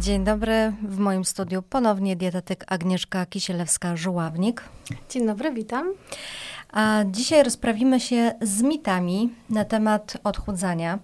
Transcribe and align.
Dzień 0.00 0.24
dobry. 0.24 0.72
W 0.82 0.98
moim 0.98 1.24
studiu 1.24 1.62
ponownie 1.62 2.16
dietetyk 2.16 2.64
Agnieszka 2.68 3.24
Kisielewska-Żuławnik. 3.24 4.60
Dzień 5.10 5.26
dobry, 5.26 5.52
witam. 5.52 5.92
A 6.72 7.04
dzisiaj 7.06 7.42
rozprawimy 7.42 8.00
się 8.00 8.32
z 8.42 8.62
mitami 8.62 9.34
na 9.50 9.64
temat 9.64 10.16
odchudzania, 10.24 10.98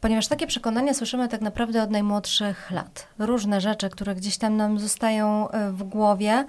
ponieważ 0.00 0.28
takie 0.28 0.46
przekonania 0.46 0.94
słyszymy 0.94 1.28
tak 1.28 1.40
naprawdę 1.40 1.82
od 1.82 1.90
najmłodszych 1.90 2.70
lat. 2.70 3.08
Różne 3.18 3.60
rzeczy, 3.60 3.90
które 3.90 4.14
gdzieś 4.14 4.36
tam 4.36 4.56
nam 4.56 4.78
zostają 4.78 5.50
e, 5.50 5.72
w 5.72 5.82
głowie, 5.82 6.44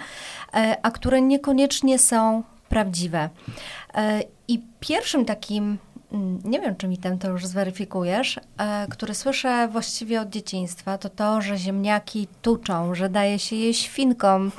e, 0.54 0.78
a 0.82 0.92
które 0.92 1.22
niekoniecznie 1.22 2.00
są 2.00 2.44
prawdziwe. 2.70 3.30
E, 3.94 4.22
I 4.48 4.62
pierwszym 4.80 5.26
takim 5.26 5.78
nie 6.44 6.60
wiem, 6.60 6.76
czy 6.76 6.88
mi 6.88 6.98
ten 6.98 7.18
to 7.20 7.30
już 7.30 7.46
zweryfikujesz, 7.46 8.40
e, 8.58 8.88
który 8.90 9.16
słyszę 9.16 9.68
właściwie 9.68 10.22
od 10.22 10.30
dzieciństwa, 10.30 10.98
to 10.98 11.10
to, 11.10 11.42
że 11.42 11.58
ziemniaki 11.58 12.28
tuczą, 12.42 12.96
że 12.96 13.10
daje 13.10 13.40
się 13.40 13.56
je 13.56 13.74
świnkom 13.74 14.52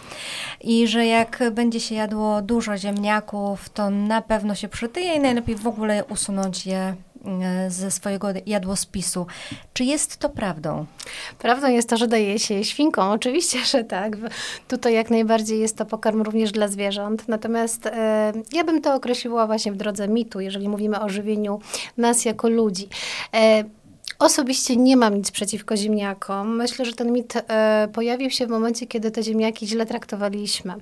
i 0.61 0.88
że 0.88 1.06
jak 1.06 1.42
będzie 1.52 1.80
się 1.80 1.95
jadło 1.95 2.42
dużo 2.42 2.77
ziemniaków, 2.77 3.69
to 3.69 3.91
na 3.91 4.23
pewno 4.23 4.55
się 4.55 4.69
przytyje 4.69 5.14
i 5.14 5.20
najlepiej 5.20 5.56
w 5.56 5.66
ogóle 5.66 6.05
usunąć 6.05 6.66
je 6.66 6.95
ze 7.69 7.91
swojego 7.91 8.29
jadłospisu. 8.47 9.27
Czy 9.73 9.84
jest 9.84 10.17
to 10.17 10.29
prawdą? 10.29 10.87
Prawdą 11.39 11.69
jest 11.69 11.89
to, 11.89 11.97
że 11.97 12.09
daje 12.09 12.39
się 12.39 12.65
świnkom. 12.65 13.09
Oczywiście, 13.09 13.65
że 13.65 13.84
tak. 13.84 14.17
Tutaj 14.69 14.95
jak 14.95 15.11
najbardziej 15.11 15.61
jest 15.61 15.77
to 15.77 15.87
pokarm 15.87 16.23
również 16.23 16.53
dla 16.53 16.69
zwierząt. 16.69 17.29
Natomiast 17.29 17.87
e, 17.87 18.33
ja 18.53 18.65
bym 18.65 18.83
to 18.83 18.95
określiła 18.95 19.47
właśnie 19.47 19.73
w 19.73 19.77
drodze 19.77 20.09
mitu, 20.09 20.41
jeżeli 20.41 20.69
mówimy 20.69 21.01
o 21.01 21.09
żywieniu 21.09 21.61
nas 21.97 22.25
jako 22.25 22.48
ludzi. 22.48 22.89
E, 23.34 23.65
Osobiście 24.19 24.77
nie 24.77 24.97
mam 24.97 25.15
nic 25.15 25.30
przeciwko 25.30 25.77
ziemniakom. 25.77 26.56
Myślę, 26.56 26.84
że 26.84 26.93
ten 26.93 27.12
mit 27.12 27.34
e, 27.36 27.89
pojawił 27.92 28.31
się 28.31 28.47
w 28.47 28.50
momencie, 28.50 28.86
kiedy 28.86 29.11
te 29.11 29.22
ziemniaki 29.22 29.67
źle 29.67 29.86
traktowaliśmy. 29.86 30.75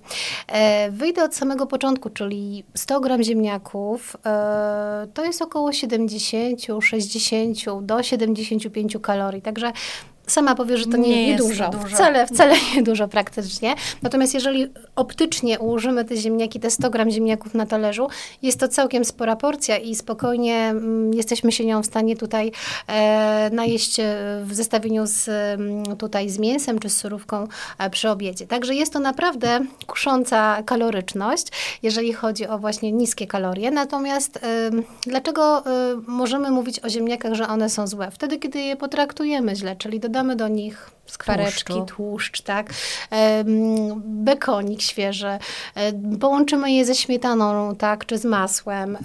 E, 0.48 0.90
wyjdę 0.90 1.24
od 1.24 1.34
samego 1.34 1.66
początku, 1.66 2.10
czyli 2.10 2.64
100 2.74 3.00
gram 3.00 3.22
ziemniaków 3.22 4.16
e, 4.27 5.06
to 5.14 5.24
jest 5.24 5.42
około 5.42 5.72
70, 5.72 6.60
60 6.82 7.58
do 7.82 8.02
75 8.02 8.96
kalorii. 9.02 9.42
Także 9.42 9.72
sama 10.27 10.55
powie, 10.55 10.77
że 10.77 10.86
to 10.86 10.97
nie, 10.97 11.08
nie, 11.08 11.27
nie 11.27 11.36
dużo. 11.36 11.70
Wcale, 11.89 12.27
wcale 12.27 12.55
nie 12.77 12.83
dużo 12.83 13.08
praktycznie. 13.08 13.75
Natomiast 14.03 14.34
jeżeli 14.34 14.67
optycznie 14.97 15.58
ułożymy 15.58 16.05
te 16.05 16.17
ziemniaki, 16.17 16.61
te 16.61 16.70
100 16.70 16.91
gram 16.91 17.11
ziemniaków 17.11 17.55
na 17.55 17.67
talerzu, 17.67 18.08
jest 18.42 18.61
to 18.61 18.69
całkiem 18.69 19.05
spora 19.05 19.36
porcja 19.36 19.78
i 19.78 19.95
spokojnie 19.95 20.56
mm, 20.56 21.14
jesteśmy 21.14 21.52
się 21.52 21.67
nią 21.67 21.83
w 21.83 21.86
stanie 21.86 22.17
tutaj 22.17 22.52
e, 22.86 23.50
najeść 23.52 24.00
e, 24.00 24.05
w 24.45 24.55
zestawieniu 24.55 25.06
z, 25.06 25.28
mm, 25.28 25.97
tutaj 25.97 26.30
z 26.30 26.39
mięsem 26.39 26.78
czy 26.78 26.91
z 26.91 26.97
surówką 26.97 27.47
e, 27.78 27.91
przy 27.91 28.11
obiedzie. 28.11 28.47
Także 28.47 28.75
jest 28.75 28.92
to 28.92 28.98
naprawdę 28.98 29.61
kusząca 29.86 30.62
kaloryczność, 30.62 31.47
jeżeli 31.83 32.12
chodzi 32.12 32.47
o 32.47 32.58
właśnie 32.58 32.92
niskie 32.92 33.27
kalorie. 33.27 33.70
Natomiast 33.70 34.36
e, 34.36 34.70
dlaczego 35.06 35.64
możemy 36.06 36.50
mówić 36.50 36.80
o 36.84 36.89
ziemniakach, 36.89 37.34
że 37.34 37.48
one 37.48 37.70
są 37.70 37.86
złe? 37.86 38.11
Wtedy, 38.11 38.39
kiedy 38.39 38.58
je 38.58 38.77
potraktujemy 38.77 39.56
źle, 39.56 39.77
czyli 39.77 40.00
dodamy 40.14 40.36
do 40.36 40.48
nich 40.48 40.90
skwareczki, 41.06 41.72
Tłuszczu. 41.72 41.94
tłuszcz, 41.96 42.40
tak, 42.40 42.70
bekonik 44.04 44.82
świeży, 44.82 45.38
połączymy 46.20 46.72
je 46.72 46.84
ze 46.84 46.94
śmietaną, 46.94 47.76
tak, 47.76 48.06
czy 48.06 48.18
z 48.18 48.24
masłem, 48.24 48.98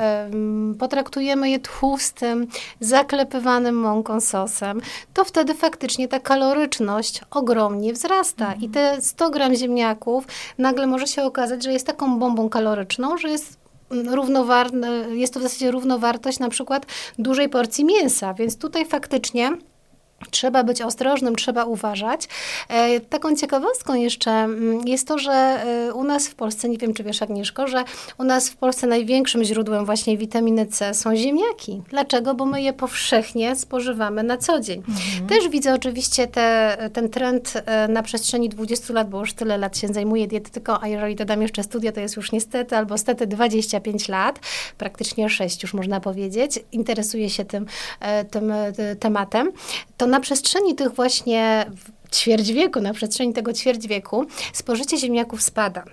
potraktujemy 0.79 1.49
je 1.49 1.59
tłustym, 1.59 2.47
zaklepywanym 2.79 3.75
mąką 3.75 4.21
sosem, 4.21 4.81
to 5.13 5.25
wtedy 5.25 5.53
faktycznie 5.53 6.07
ta 6.07 6.19
kaloryczność 6.19 7.21
ogromnie 7.31 7.94
wzrasta. 7.94 8.45
Mhm. 8.45 8.61
i 8.61 8.69
te 8.69 9.01
100 9.01 9.29
gram 9.29 9.55
ziemniaków 9.55 10.27
nagle 10.57 10.88
może 10.88 11.07
się 11.07 11.23
okazać, 11.23 11.63
że 11.63 11.73
jest 11.73 11.88
taką 11.88 12.19
bombą 12.19 12.50
kaloryczną, 12.50 13.17
że 13.17 13.29
jest 13.29 13.59
równowarne, 13.91 14.89
jest 15.09 15.34
to 15.34 15.39
w 15.39 15.44
zasadzie 15.44 15.72
równowartość 15.72 16.39
na 16.39 16.50
przykład 16.50 16.85
dużej 17.19 17.50
porcji 17.50 17.85
mięsa, 17.85 18.34
więc 18.34 18.57
tutaj 18.57 18.85
faktycznie 18.85 19.51
Trzeba 20.31 20.63
być 20.63 20.81
ostrożnym, 20.81 21.35
trzeba 21.35 21.66
uważać. 21.66 22.28
E, 22.69 23.00
taką 23.00 23.35
ciekawostką 23.35 23.94
jeszcze 23.94 24.31
mm, 24.31 24.88
jest 24.88 25.07
to, 25.07 25.18
że 25.18 25.31
e, 25.31 25.94
u 25.94 26.03
nas 26.03 26.28
w 26.28 26.35
Polsce, 26.35 26.69
nie 26.69 26.78
wiem 26.78 26.94
czy 26.94 27.03
wiesz 27.03 27.22
Agnieszko, 27.22 27.68
że 27.68 27.84
u 28.18 28.24
nas 28.24 28.50
w 28.50 28.56
Polsce 28.56 28.88
największym 28.88 29.44
źródłem 29.44 29.85
właśnie 29.85 30.18
witaminy 30.18 30.66
C 30.66 30.94
są 30.94 31.16
ziemniaki. 31.16 31.81
Dlaczego? 31.90 32.34
Bo 32.34 32.46
my 32.46 32.62
je 32.62 32.74
powszechnie 32.74 33.56
spożywamy 33.56 34.24
na 34.24 34.38
co 34.38 34.59
dzień. 34.59 34.79
Mhm. 34.79 35.28
Też 35.28 35.50
widzę 35.50 35.74
oczywiście 35.74 36.28
te, 36.28 36.78
ten 36.94 37.09
trend 37.09 37.53
e, 37.66 37.88
na 37.88 38.03
przestrzeni 38.03 38.50
20 38.50 38.94
lat, 38.94 39.09
bo 39.09 39.19
już 39.19 39.34
tyle 39.34 39.58
lat 39.58 39.78
się 39.78 39.88
zajmuję 39.88 40.28
dietetyką, 40.28 40.74
a 40.81 40.88
jeżeli 40.88 41.16
dodam 41.16 41.41
jeszcze 41.41 41.63
studia, 41.63 41.91
to 41.91 42.00
jest 42.00 42.16
już 42.16 42.31
niestety 42.31 42.78
albo 42.78 42.97
stety 42.97 43.28
25 43.28 44.08
lat, 44.08 44.40
praktycznie 44.78 45.29
6 45.29 45.63
już 45.63 45.74
można 45.74 46.00
powiedzieć, 46.00 46.59
interesuję 46.72 47.29
się 47.29 47.46
tym, 47.46 47.66
tym 48.31 48.53
tematem. 49.00 49.52
To 49.97 50.08
na 50.09 50.20
przestrzeni 50.20 50.75
tych 50.75 50.94
właśnie 50.94 51.72
ćwierć 52.12 52.52
wieku, 52.52 52.81
na 52.81 52.94
przestrzeni 52.94 53.34
tego 53.34 53.53
ćwierć 53.53 53.88
wieku, 53.88 54.25
spożycie 54.53 54.97
ziemniaków 54.97 55.42
spada. 55.42 55.84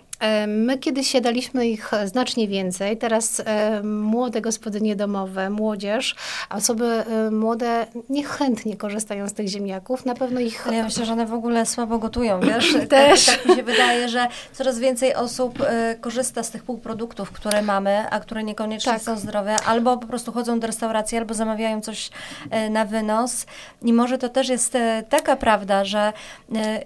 My 0.47 0.79
kiedyś 0.79 1.09
siadaliśmy 1.09 1.69
ich 1.69 1.91
znacznie 2.05 2.49
więcej. 2.49 2.97
Teraz 2.97 3.43
młode 3.83 4.41
gospodynie 4.41 4.97
domowe, 4.97 5.51
młodzież, 5.51 6.15
osoby 6.51 7.05
młode 7.31 7.87
niechętnie 8.09 8.77
korzystają 8.77 9.29
z 9.29 9.33
tych 9.33 9.49
ziemniaków. 9.49 10.07
Na 10.07 10.15
pewno 10.15 10.41
ich... 10.41 10.67
Ale 10.67 10.77
ja 10.77 10.85
myślę, 10.85 11.07
że 11.07 11.13
one 11.13 11.27
w 11.27 11.35
ogóle 11.35 11.67
słabo 11.67 11.99
gotują, 11.99 12.41
wiesz? 12.49 12.77
Też. 12.89 13.27
Tak, 13.27 13.37
tak 13.37 13.47
mi 13.47 13.55
się 13.57 13.63
wydaje, 13.63 14.09
że 14.09 14.29
coraz 14.53 14.79
więcej 14.79 15.15
osób 15.15 15.61
e, 15.61 15.95
korzysta 16.01 16.43
z 16.43 16.51
tych 16.51 16.63
półproduktów, 16.63 17.33
które 17.33 17.63
mamy, 17.63 18.11
a 18.11 18.21
które 18.21 18.45
niekoniecznie 18.45 18.93
tak. 18.93 19.03
są 19.03 19.17
zdrowe, 19.17 19.57
albo 19.67 19.97
po 19.97 20.07
prostu 20.07 20.33
chodzą 20.33 20.61
do 20.61 20.67
restauracji, 20.67 21.19
albo 21.19 21.35
zamawiają 21.35 21.81
coś 21.81 22.11
e, 22.51 22.71
na 22.71 22.85
wynos. 22.85 23.47
I 23.83 23.93
może 23.93 24.19
to 24.19 24.29
też 24.29 24.49
jest 24.49 24.75
e, 24.75 25.03
taka 25.09 25.37
prawda, 25.37 25.85
że 25.85 26.13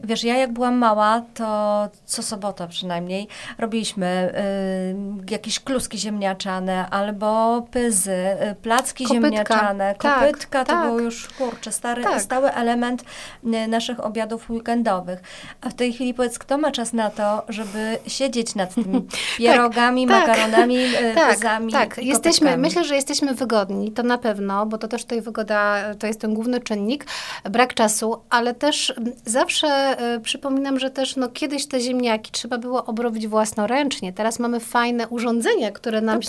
wiesz, 0.04 0.24
ja 0.24 0.36
jak 0.36 0.52
byłam 0.52 0.78
mała, 0.78 1.22
to 1.34 1.88
co 2.04 2.22
sobota 2.22 2.66
przynajmniej 2.66 3.19
robiliśmy 3.58 4.34
y, 5.28 5.32
jakieś 5.32 5.60
kluski 5.60 5.98
ziemniaczane 5.98 6.90
albo 6.90 7.62
pyzy, 7.70 8.12
y, 8.12 8.54
placki 8.62 9.04
kopytka. 9.04 9.28
ziemniaczane, 9.28 9.94
tak, 9.98 10.20
kopytka 10.20 10.64
tak, 10.64 10.66
to 10.66 10.72
tak. 10.72 10.86
był 10.86 11.00
już, 11.00 11.28
kurczę, 11.28 11.72
stary, 11.72 12.02
tak. 12.02 12.22
stały 12.22 12.52
element 12.52 13.04
y, 13.44 13.68
naszych 13.68 14.04
obiadów 14.04 14.50
weekendowych. 14.50 15.20
A 15.60 15.68
w 15.68 15.74
tej 15.74 15.92
chwili 15.92 16.14
powiedz, 16.14 16.38
kto 16.38 16.58
ma 16.58 16.70
czas 16.70 16.92
na 16.92 17.10
to, 17.10 17.42
żeby 17.48 17.98
siedzieć 18.06 18.54
nad 18.54 18.74
tymi 18.74 19.02
tak, 19.10 19.20
pierogami, 19.38 20.06
tak, 20.06 20.28
makaronami, 20.28 20.78
tak, 21.14 21.34
pyzami 21.34 21.72
Tak, 21.72 21.98
jesteśmy, 21.98 22.56
myślę, 22.56 22.84
że 22.84 22.94
jesteśmy 22.94 23.34
wygodni, 23.34 23.92
to 23.92 24.02
na 24.02 24.18
pewno, 24.18 24.66
bo 24.66 24.78
to 24.78 24.88
też 24.88 25.02
tutaj 25.02 25.20
wygoda, 25.20 25.94
to 25.94 26.06
jest 26.06 26.20
ten 26.20 26.34
główny 26.34 26.60
czynnik, 26.60 27.06
brak 27.44 27.74
czasu, 27.74 28.22
ale 28.30 28.54
też 28.54 28.94
zawsze 29.24 29.96
y, 30.16 30.20
przypominam, 30.20 30.78
że 30.78 30.90
też 30.90 31.16
no, 31.16 31.28
kiedyś 31.28 31.66
te 31.66 31.80
ziemniaki 31.80 32.32
trzeba 32.32 32.58
było 32.58 32.84
obrobić 32.84 33.09
robić 33.10 33.28
własnoręcznie. 33.28 34.12
Teraz 34.12 34.38
mamy 34.38 34.60
fajne 34.60 35.08
urządzenia, 35.08 35.70
które 35.70 36.00
nam 36.00 36.20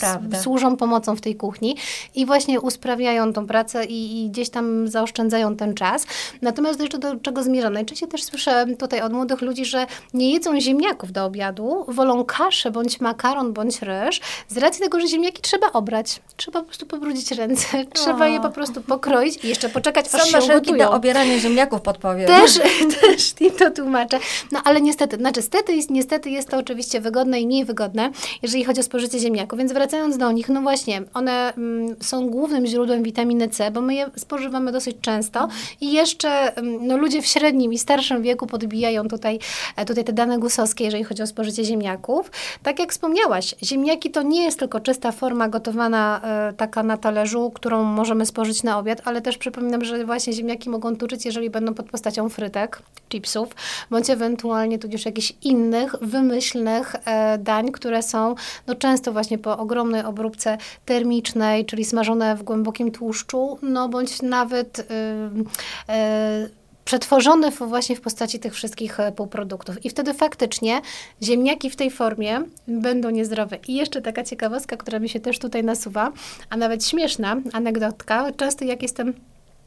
służą 0.41 0.77
pomocą 0.77 1.15
w 1.15 1.21
tej 1.21 1.35
kuchni 1.35 1.77
i 2.15 2.25
właśnie 2.25 2.61
usprawiają 2.61 3.33
tą 3.33 3.47
pracę 3.47 3.85
i, 3.85 4.25
i, 4.25 4.29
gdzieś 4.29 4.49
tam 4.49 4.87
zaoszczędzają 4.87 5.55
ten 5.55 5.73
czas. 5.73 6.05
Natomiast 6.41 6.79
jeszcze 6.79 6.97
do 6.97 7.15
czego 7.15 7.43
zmierzam? 7.43 7.73
Najczęściej 7.73 8.09
też 8.09 8.23
słyszę 8.23 8.65
tutaj 8.79 9.01
od 9.01 9.13
młodych 9.13 9.41
ludzi, 9.41 9.65
że 9.65 9.87
nie 10.13 10.31
jedzą 10.33 10.59
ziemniaków 10.59 11.11
do 11.11 11.25
obiadu, 11.25 11.85
wolą 11.87 12.25
kaszę, 12.25 12.71
bądź 12.71 13.01
makaron, 13.01 13.53
bądź 13.53 13.81
ryż, 13.81 14.21
z 14.47 14.57
racji 14.57 14.81
tego, 14.83 14.99
że 14.99 15.07
ziemniaki 15.07 15.41
trzeba 15.41 15.71
obrać. 15.71 16.19
Trzeba 16.37 16.59
po 16.59 16.65
prostu 16.65 16.85
pobrudzić 16.85 17.31
ręce, 17.31 17.85
trzeba 17.93 18.27
je 18.27 18.41
po 18.41 18.49
prostu 18.49 18.81
pokroić 18.81 19.43
i 19.43 19.47
jeszcze 19.47 19.69
poczekać, 19.69 20.07
Są 20.07 20.17
aż 20.17 20.31
się 20.31 20.37
ugotują. 20.37 20.85
do 20.85 20.91
obierania 20.91 21.39
ziemniaków 21.39 21.81
podpowiem. 21.81 22.27
Też, 22.27 22.59
też 23.01 23.33
im 23.39 23.51
to 23.51 23.71
tłumaczę. 23.71 24.19
No 24.51 24.61
ale 24.63 24.81
niestety, 24.81 25.17
znaczy 25.17 25.41
stety, 25.41 25.79
niestety 25.89 26.29
jest 26.29 26.49
to 26.49 26.57
oczywiście 26.71 27.01
wygodne 27.01 27.41
i 27.41 27.45
mniej 27.45 27.65
wygodne, 27.65 28.11
jeżeli 28.41 28.63
chodzi 28.63 28.79
o 28.79 28.83
spożycie 28.83 29.19
ziemniaków. 29.19 29.59
Więc 29.59 29.73
wracając 29.73 30.17
do 30.17 30.31
nich, 30.31 30.49
no 30.49 30.61
właśnie, 30.61 31.01
one 31.13 31.53
mm, 31.53 31.95
są 32.01 32.29
głównym 32.29 32.65
źródłem 32.65 33.03
witaminy 33.03 33.49
C, 33.49 33.71
bo 33.71 33.81
my 33.81 33.95
je 33.95 34.09
spożywamy 34.15 34.71
dosyć 34.71 34.97
często 35.01 35.47
i 35.81 35.91
jeszcze 35.91 36.55
mm, 36.55 36.87
no, 36.87 36.97
ludzie 36.97 37.21
w 37.21 37.25
średnim 37.25 37.73
i 37.73 37.77
starszym 37.77 38.21
wieku 38.21 38.47
podbijają 38.47 39.07
tutaj, 39.07 39.39
e, 39.75 39.85
tutaj 39.85 40.03
te 40.03 40.13
dane 40.13 40.39
gusowskie, 40.39 40.83
jeżeli 40.83 41.03
chodzi 41.03 41.23
o 41.23 41.27
spożycie 41.27 41.63
ziemniaków. 41.63 42.31
Tak 42.63 42.79
jak 42.79 42.91
wspomniałaś, 42.91 43.55
ziemniaki 43.63 44.11
to 44.11 44.21
nie 44.21 44.43
jest 44.43 44.59
tylko 44.59 44.79
czysta 44.79 45.11
forma 45.11 45.49
gotowana 45.49 46.21
e, 46.23 46.53
taka 46.53 46.83
na 46.83 46.97
talerzu, 46.97 47.51
którą 47.53 47.83
możemy 47.83 48.25
spożyć 48.25 48.63
na 48.63 48.79
obiad, 48.79 49.01
ale 49.05 49.21
też 49.21 49.37
przypominam, 49.37 49.85
że 49.85 50.05
właśnie 50.05 50.33
ziemniaki 50.33 50.69
mogą 50.69 50.95
tuczyć, 50.95 51.25
jeżeli 51.25 51.49
będą 51.49 51.73
pod 51.73 51.89
postacią 51.89 52.29
frytek, 52.29 52.81
chipsów, 53.09 53.49
bądź 53.89 54.09
ewentualnie 54.09 54.79
tudzież 54.79 55.05
jakichś 55.05 55.33
innych, 55.43 55.95
wymyślnych 56.01 56.60
E, 56.67 57.37
dań, 57.37 57.71
które 57.71 58.03
są 58.03 58.35
no, 58.67 58.75
często 58.75 59.11
właśnie 59.11 59.37
po 59.37 59.57
ogromnej 59.57 60.03
obróbce 60.03 60.57
termicznej, 60.85 61.65
czyli 61.65 61.85
smażone 61.85 62.35
w 62.35 62.43
głębokim 62.43 62.91
tłuszczu, 62.91 63.57
no 63.61 63.89
bądź 63.89 64.21
nawet 64.21 64.79
y, 64.79 64.83
y, 64.83 66.61
przetworzony 66.85 67.51
właśnie 67.51 67.95
w 67.95 68.01
postaci 68.01 68.39
tych 68.39 68.53
wszystkich 68.53 68.97
półproduktów. 69.15 69.85
I 69.85 69.89
wtedy 69.89 70.13
faktycznie 70.13 70.81
ziemniaki 71.23 71.69
w 71.69 71.75
tej 71.75 71.91
formie 71.91 72.41
będą 72.67 73.09
niezdrowe. 73.09 73.57
I 73.67 73.75
jeszcze 73.75 74.01
taka 74.01 74.23
ciekawostka, 74.23 74.77
która 74.77 74.99
mi 74.99 75.09
się 75.09 75.19
też 75.19 75.39
tutaj 75.39 75.63
nasuwa, 75.63 76.11
a 76.49 76.57
nawet 76.57 76.85
śmieszna 76.85 77.35
anegdotka. 77.53 78.31
Często 78.37 78.65
jak 78.65 78.81
jestem 78.81 79.13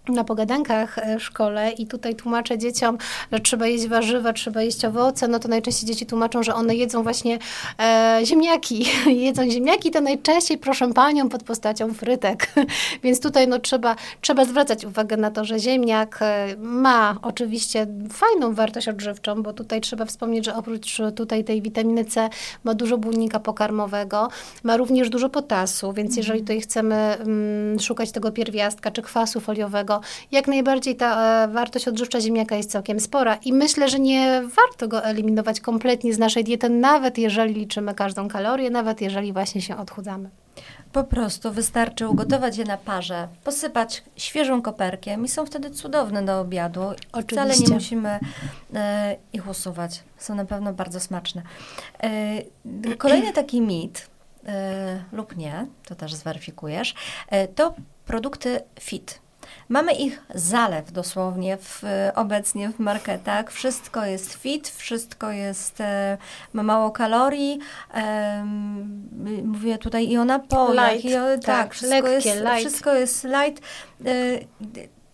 na 0.08 0.24
pogadankach 0.24 0.98
e, 0.98 1.18
w 1.18 1.22
szkole 1.22 1.70
i 1.70 1.86
tutaj 1.86 2.14
tłumaczę 2.14 2.58
dzieciom, 2.58 2.98
że 3.32 3.40
trzeba 3.40 3.66
jeść 3.66 3.88
warzywa, 3.88 4.32
trzeba 4.32 4.62
jeść 4.62 4.84
owoce, 4.84 5.28
no 5.28 5.38
to 5.38 5.48
najczęściej 5.48 5.88
dzieci 5.88 6.06
tłumaczą, 6.06 6.42
że 6.42 6.54
one 6.54 6.74
jedzą 6.74 7.02
właśnie 7.02 7.38
e, 7.80 8.20
ziemniaki. 8.24 8.86
jedzą 9.26 9.50
ziemniaki, 9.50 9.90
to 9.90 10.00
najczęściej, 10.00 10.58
proszę 10.58 10.92
panią, 10.92 11.28
pod 11.28 11.42
postacią 11.42 11.94
frytek. 11.94 12.52
Więc 13.02 13.20
tutaj 13.20 13.48
no, 13.48 13.58
trzeba, 13.58 13.96
trzeba 14.20 14.44
zwracać 14.44 14.84
uwagę 14.84 15.16
na 15.16 15.30
to, 15.30 15.44
że 15.44 15.58
ziemniak 15.58 16.18
e, 16.22 16.56
ma 16.58 17.18
oczywiście 17.22 17.86
fajną 18.12 18.54
wartość 18.54 18.88
odżywczą, 18.88 19.42
bo 19.42 19.52
tutaj 19.52 19.80
trzeba 19.80 20.04
wspomnieć, 20.04 20.44
że 20.44 20.56
oprócz 20.56 20.98
tutaj 21.16 21.44
tej 21.44 21.62
witaminy 21.62 22.04
C 22.04 22.28
ma 22.64 22.74
dużo 22.74 22.98
błonnika 22.98 23.40
pokarmowego, 23.40 24.28
ma 24.62 24.76
również 24.76 25.10
dużo 25.10 25.28
potasu, 25.28 25.92
więc 25.92 26.16
jeżeli 26.16 26.40
mhm. 26.40 26.46
tutaj 26.46 26.60
chcemy 26.60 26.94
mm, 26.94 27.80
szukać 27.80 28.12
tego 28.12 28.32
pierwiastka 28.32 28.90
czy 28.90 29.02
kwasu 29.02 29.40
foliowego, 29.40 29.93
jak 30.32 30.48
najbardziej 30.48 30.96
ta 30.96 31.44
e, 31.44 31.48
wartość 31.48 31.88
odżywcza 31.88 32.20
ziemniaka 32.20 32.56
jest 32.56 32.70
całkiem 32.70 33.00
spora 33.00 33.34
i 33.34 33.52
myślę, 33.52 33.88
że 33.88 33.98
nie 34.00 34.42
warto 34.56 34.88
go 34.88 35.04
eliminować 35.04 35.60
kompletnie 35.60 36.14
z 36.14 36.18
naszej 36.18 36.44
diety, 36.44 36.68
nawet 36.68 37.18
jeżeli 37.18 37.54
liczymy 37.54 37.94
każdą 37.94 38.28
kalorię, 38.28 38.70
nawet 38.70 39.00
jeżeli 39.00 39.32
właśnie 39.32 39.62
się 39.62 39.76
odchudzamy. 39.76 40.30
Po 40.92 41.04
prostu 41.04 41.52
wystarczy 41.52 42.08
ugotować 42.08 42.56
je 42.56 42.64
na 42.64 42.76
parze, 42.76 43.28
posypać 43.44 44.04
świeżą 44.16 44.62
koperkiem 44.62 45.24
i 45.24 45.28
są 45.28 45.46
wtedy 45.46 45.70
cudowne 45.70 46.24
do 46.24 46.40
obiadu. 46.40 46.82
Oczywiście. 47.12 47.34
Wcale 47.34 47.58
nie 47.58 47.74
musimy 47.74 48.18
e, 48.74 49.16
ich 49.32 49.48
usuwać. 49.48 50.02
Są 50.18 50.34
na 50.34 50.44
pewno 50.44 50.72
bardzo 50.72 51.00
smaczne. 51.00 51.42
E, 52.02 52.96
kolejny 52.96 53.32
taki 53.42 53.60
mit, 53.60 54.08
e, 54.46 55.04
lub 55.12 55.36
nie, 55.36 55.66
to 55.86 55.94
też 55.94 56.14
zweryfikujesz, 56.14 56.94
e, 57.28 57.48
to 57.48 57.74
produkty 58.06 58.60
fit. 58.80 59.23
Mamy 59.68 59.92
ich 59.92 60.22
zalew 60.34 60.92
dosłownie 60.92 61.56
w, 61.56 61.82
obecnie 62.14 62.68
w 62.68 62.78
marketach. 62.78 63.52
Wszystko 63.52 64.04
jest 64.04 64.34
fit, 64.34 64.68
wszystko 64.68 65.30
jest, 65.30 65.80
e, 65.80 66.18
ma 66.52 66.62
mało 66.62 66.90
kalorii. 66.90 67.58
Mówię 69.44 69.78
tutaj 69.78 70.08
i 70.08 70.18
o 70.18 70.24
napojach. 70.24 70.92
Light, 70.92 71.10
i 71.10 71.16
o, 71.16 71.26
tak, 71.26 71.44
tak 71.44 71.74
wszystko, 71.74 72.08
lekkie, 72.08 72.28
jest, 72.28 72.40
light. 72.40 72.58
wszystko 72.58 72.94
jest 72.94 73.24
light. 73.24 73.62
E, 74.06 74.10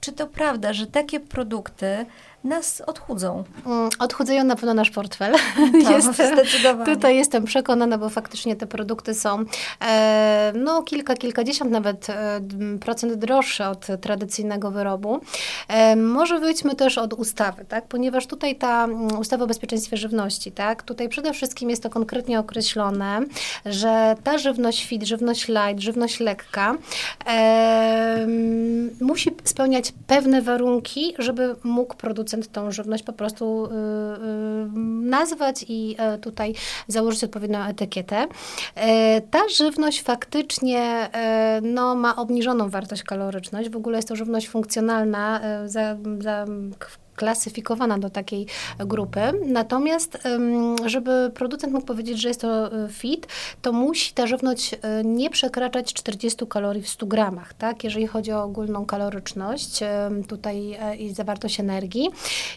czy 0.00 0.12
to 0.12 0.26
prawda, 0.26 0.72
że 0.72 0.86
takie 0.86 1.20
produkty 1.20 2.06
nas 2.44 2.82
odchudzą. 2.86 3.44
Mm, 3.66 3.88
odchudzają 3.98 4.44
na 4.44 4.56
pewno 4.56 4.74
nasz 4.74 4.90
portfel. 4.90 5.34
To, 5.84 5.90
jestem, 5.90 6.32
zdecydowanie. 6.32 6.94
Tutaj 6.94 7.16
jestem 7.16 7.44
przekonana, 7.44 7.98
bo 7.98 8.08
faktycznie 8.08 8.56
te 8.56 8.66
produkty 8.66 9.14
są 9.14 9.44
e, 9.80 10.52
no 10.56 10.82
kilka, 10.82 11.14
kilkadziesiąt 11.14 11.70
nawet 11.70 12.10
e, 12.10 12.40
procent 12.80 13.14
droższe 13.14 13.68
od 13.68 13.86
tradycyjnego 14.00 14.70
wyrobu. 14.70 15.20
E, 15.68 15.96
może 15.96 16.38
wyjdźmy 16.38 16.74
też 16.74 16.98
od 16.98 17.14
ustawy, 17.14 17.64
tak? 17.64 17.86
ponieważ 17.86 18.26
tutaj 18.26 18.56
ta 18.56 18.84
mm, 18.84 19.18
ustawa 19.18 19.44
o 19.44 19.46
bezpieczeństwie 19.46 19.96
żywności, 19.96 20.52
tak? 20.52 20.82
tutaj 20.82 21.08
przede 21.08 21.32
wszystkim 21.32 21.70
jest 21.70 21.82
to 21.82 21.90
konkretnie 21.90 22.40
określone, 22.40 23.20
że 23.66 24.14
ta 24.24 24.38
żywność 24.38 24.86
fit, 24.86 25.02
żywność 25.02 25.48
light, 25.48 25.80
żywność 25.80 26.20
lekka 26.20 26.74
e, 27.26 28.26
musi 29.00 29.30
spełniać 29.44 29.92
pewne 30.06 30.42
warunki, 30.42 31.14
żeby 31.18 31.56
mógł 31.64 31.94
producent 31.94 32.29
producent 32.30 32.52
tą 32.52 32.70
żywność 32.70 33.02
po 33.02 33.12
prostu 33.12 33.66
y, 33.66 33.68
y, 33.68 33.70
nazwać 35.10 35.64
i 35.68 35.96
e, 35.98 36.18
tutaj 36.18 36.54
założyć 36.88 37.24
odpowiednią 37.24 37.64
etykietę. 37.64 38.26
E, 38.74 39.20
ta 39.20 39.38
żywność 39.48 40.02
faktycznie 40.02 40.80
e, 41.12 41.60
no, 41.62 41.94
ma 41.94 42.16
obniżoną 42.16 42.68
wartość 42.68 43.02
kaloryczność. 43.02 43.70
W 43.70 43.76
ogóle 43.76 43.98
jest 43.98 44.08
to 44.08 44.16
żywność 44.16 44.48
funkcjonalna 44.48 45.40
za, 45.66 45.96
za 46.18 46.46
klasyfikowana 47.20 47.98
do 47.98 48.10
takiej 48.10 48.46
grupy. 48.78 49.20
Natomiast, 49.46 50.18
żeby 50.86 51.30
producent 51.34 51.72
mógł 51.72 51.86
powiedzieć, 51.86 52.20
że 52.20 52.28
jest 52.28 52.40
to 52.40 52.72
e, 52.84 52.88
fit, 52.88 53.26
to 53.62 53.72
musi 53.72 54.14
ta 54.14 54.26
żywność 54.26 54.74
e, 54.74 55.04
nie 55.04 55.30
przekraczać 55.30 55.92
40 55.92 56.46
kalorii 56.46 56.82
w 56.82 56.88
100 56.88 57.06
gramach, 57.06 57.54
tak? 57.54 57.84
Jeżeli 57.84 58.06
chodzi 58.06 58.32
o 58.32 58.42
ogólną 58.42 58.86
kaloryczność 58.86 59.80
tutaj 60.28 60.72
e, 60.80 60.96
i 60.96 61.14
zawartość 61.14 61.60
energii. 61.60 62.10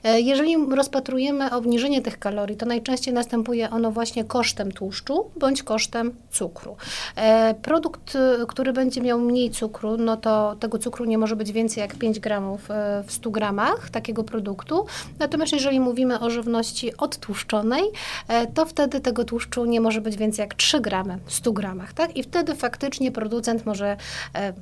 Jeżeli 0.04 0.56
rozpatrujemy 0.75 1.51
obniżenie 1.51 2.01
tych 2.01 2.19
kalorii, 2.19 2.57
to 2.57 2.66
najczęściej 2.66 3.13
następuje 3.13 3.69
ono 3.69 3.92
właśnie 3.92 4.24
kosztem 4.24 4.71
tłuszczu 4.71 5.31
bądź 5.39 5.63
kosztem 5.63 6.13
cukru. 6.31 6.75
Produkt, 7.62 8.18
który 8.48 8.74
będzie 8.74 9.01
miał 9.01 9.19
mniej 9.19 9.51
cukru, 9.51 9.98
no 9.98 10.18
to 10.18 10.56
tego 10.59 10.80
cukru 10.80 11.06
nie 11.06 11.18
może 11.18 11.36
być 11.36 11.51
więcej 11.51 11.81
jak 11.81 11.95
5 11.95 12.19
gramów 12.19 12.69
w 13.07 13.12
100 13.12 13.31
gramach 13.31 13.89
takiego 13.89 14.24
produktu 14.24 14.52
produktu. 14.53 14.85
Natomiast 15.19 15.53
jeżeli 15.53 15.79
mówimy 15.79 16.19
o 16.19 16.29
żywności 16.29 16.97
odtłuszczonej, 16.97 17.83
e, 18.27 18.47
to 18.47 18.65
wtedy 18.65 19.00
tego 19.00 19.23
tłuszczu 19.23 19.65
nie 19.65 19.81
może 19.81 20.01
być 20.01 20.17
więcej 20.17 20.44
jak 20.44 20.53
3 20.53 20.79
gramy 20.79 21.17
w 21.25 21.33
100 21.33 21.51
gramach. 21.51 21.94
Tak? 21.94 22.17
I 22.17 22.23
wtedy 22.23 22.55
faktycznie 22.55 23.11
producent 23.11 23.65
może 23.65 23.97
e, 24.35 24.53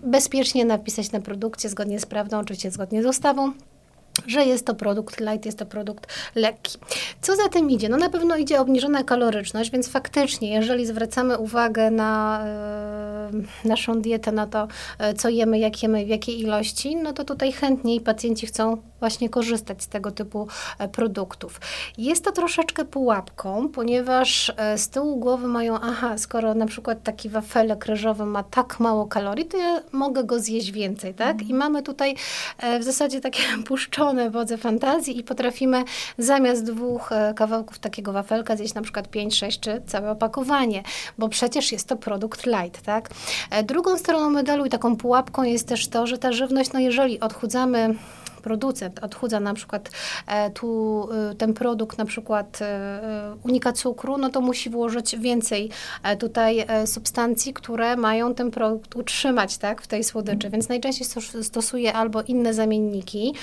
bezpiecznie 0.00 0.64
napisać 0.64 1.12
na 1.12 1.20
produkcie 1.20 1.68
zgodnie 1.68 2.00
z 2.00 2.06
prawdą, 2.06 2.38
oczywiście 2.38 2.70
zgodnie 2.70 3.02
z 3.02 3.06
ustawą, 3.06 3.52
że 4.26 4.44
jest 4.44 4.66
to 4.66 4.74
produkt 4.74 5.20
light, 5.20 5.46
jest 5.46 5.58
to 5.58 5.66
produkt 5.66 6.06
lekki. 6.34 6.78
Co 7.20 7.36
za 7.36 7.48
tym 7.48 7.70
idzie? 7.70 7.88
No 7.88 7.96
na 7.96 8.10
pewno 8.10 8.36
idzie 8.36 8.60
obniżona 8.60 9.04
kaloryczność, 9.04 9.70
więc 9.70 9.88
faktycznie, 9.88 10.54
jeżeli 10.54 10.86
zwracamy 10.86 11.38
uwagę 11.38 11.90
na 11.90 12.44
y, 13.64 13.68
naszą 13.68 14.00
dietę, 14.00 14.32
na 14.32 14.46
to, 14.46 14.68
co 15.16 15.28
jemy, 15.28 15.58
jak 15.58 15.82
jemy, 15.82 16.04
w 16.04 16.08
jakiej 16.08 16.40
ilości, 16.40 16.96
no 16.96 17.12
to 17.12 17.24
tutaj 17.24 17.52
chętniej 17.52 18.00
pacjenci 18.00 18.46
chcą 18.46 18.76
właśnie 19.00 19.28
korzystać 19.28 19.82
z 19.82 19.88
tego 19.88 20.10
typu 20.10 20.48
e, 20.78 20.88
produktów. 20.88 21.60
Jest 21.98 22.24
to 22.24 22.32
troszeczkę 22.32 22.84
pułapką, 22.84 23.68
ponieważ 23.68 24.52
e, 24.56 24.78
z 24.78 24.88
tyłu 24.88 25.16
głowy 25.16 25.48
mają, 25.48 25.80
aha, 25.80 26.18
skoro 26.18 26.54
na 26.54 26.66
przykład 26.66 27.02
taki 27.02 27.28
wafelek 27.28 27.86
ryżowy 27.86 28.26
ma 28.26 28.42
tak 28.42 28.80
mało 28.80 29.06
kalorii, 29.06 29.44
to 29.44 29.56
ja 29.56 29.80
mogę 29.92 30.24
go 30.24 30.40
zjeść 30.40 30.70
więcej, 30.70 31.14
tak? 31.14 31.30
Mhm. 31.30 31.50
I 31.50 31.54
mamy 31.54 31.82
tutaj 31.82 32.14
e, 32.58 32.78
w 32.78 32.82
zasadzie 32.82 33.20
takie 33.20 33.42
puszczone 33.66 34.30
wodze 34.30 34.58
fantazji 34.58 35.18
i 35.18 35.24
potrafimy 35.24 35.84
zamiast 36.18 36.64
dwóch 36.64 37.10
kawałków 37.36 37.78
takiego 37.78 38.12
wafelka 38.12 38.56
zjeść 38.56 38.74
na 38.74 38.82
przykład 38.82 39.08
5, 39.08 39.38
6 39.38 39.60
czy 39.60 39.82
całe 39.86 40.10
opakowanie, 40.10 40.82
bo 41.18 41.28
przecież 41.28 41.72
jest 41.72 41.88
to 41.88 41.96
produkt 41.96 42.46
light, 42.46 42.82
tak? 42.82 43.10
Drugą 43.64 43.98
stroną 43.98 44.30
medalu 44.30 44.64
i 44.64 44.70
taką 44.70 44.96
pułapką 44.96 45.42
jest 45.42 45.68
też 45.68 45.88
to, 45.88 46.06
że 46.06 46.18
ta 46.18 46.32
żywność, 46.32 46.72
no 46.72 46.80
jeżeli 46.80 47.20
odchudzamy 47.20 47.94
producent 48.46 48.98
odchudza 48.98 49.40
na 49.40 49.54
przykład 49.54 49.90
e, 50.26 50.50
tu 50.50 51.08
e, 51.30 51.34
ten 51.34 51.54
produkt 51.54 51.98
na 51.98 52.04
przykład 52.04 52.58
e, 52.62 53.36
unika 53.42 53.72
cukru, 53.72 54.18
no 54.18 54.28
to 54.28 54.40
musi 54.40 54.70
włożyć 54.70 55.16
więcej 55.18 55.70
tutaj 56.18 56.66
substancji, 56.84 57.52
które 57.52 57.96
mają 57.96 58.34
ten 58.34 58.50
produkt 58.50 58.96
utrzymać 58.96 59.58
tak, 59.58 59.82
w 59.82 59.86
tej 59.86 60.04
słodyczy, 60.04 60.50
więc 60.50 60.68
najczęściej 60.68 61.06
stosuje 61.42 61.92
albo 61.92 62.22
inne 62.22 62.54
zamienniki 62.54 63.34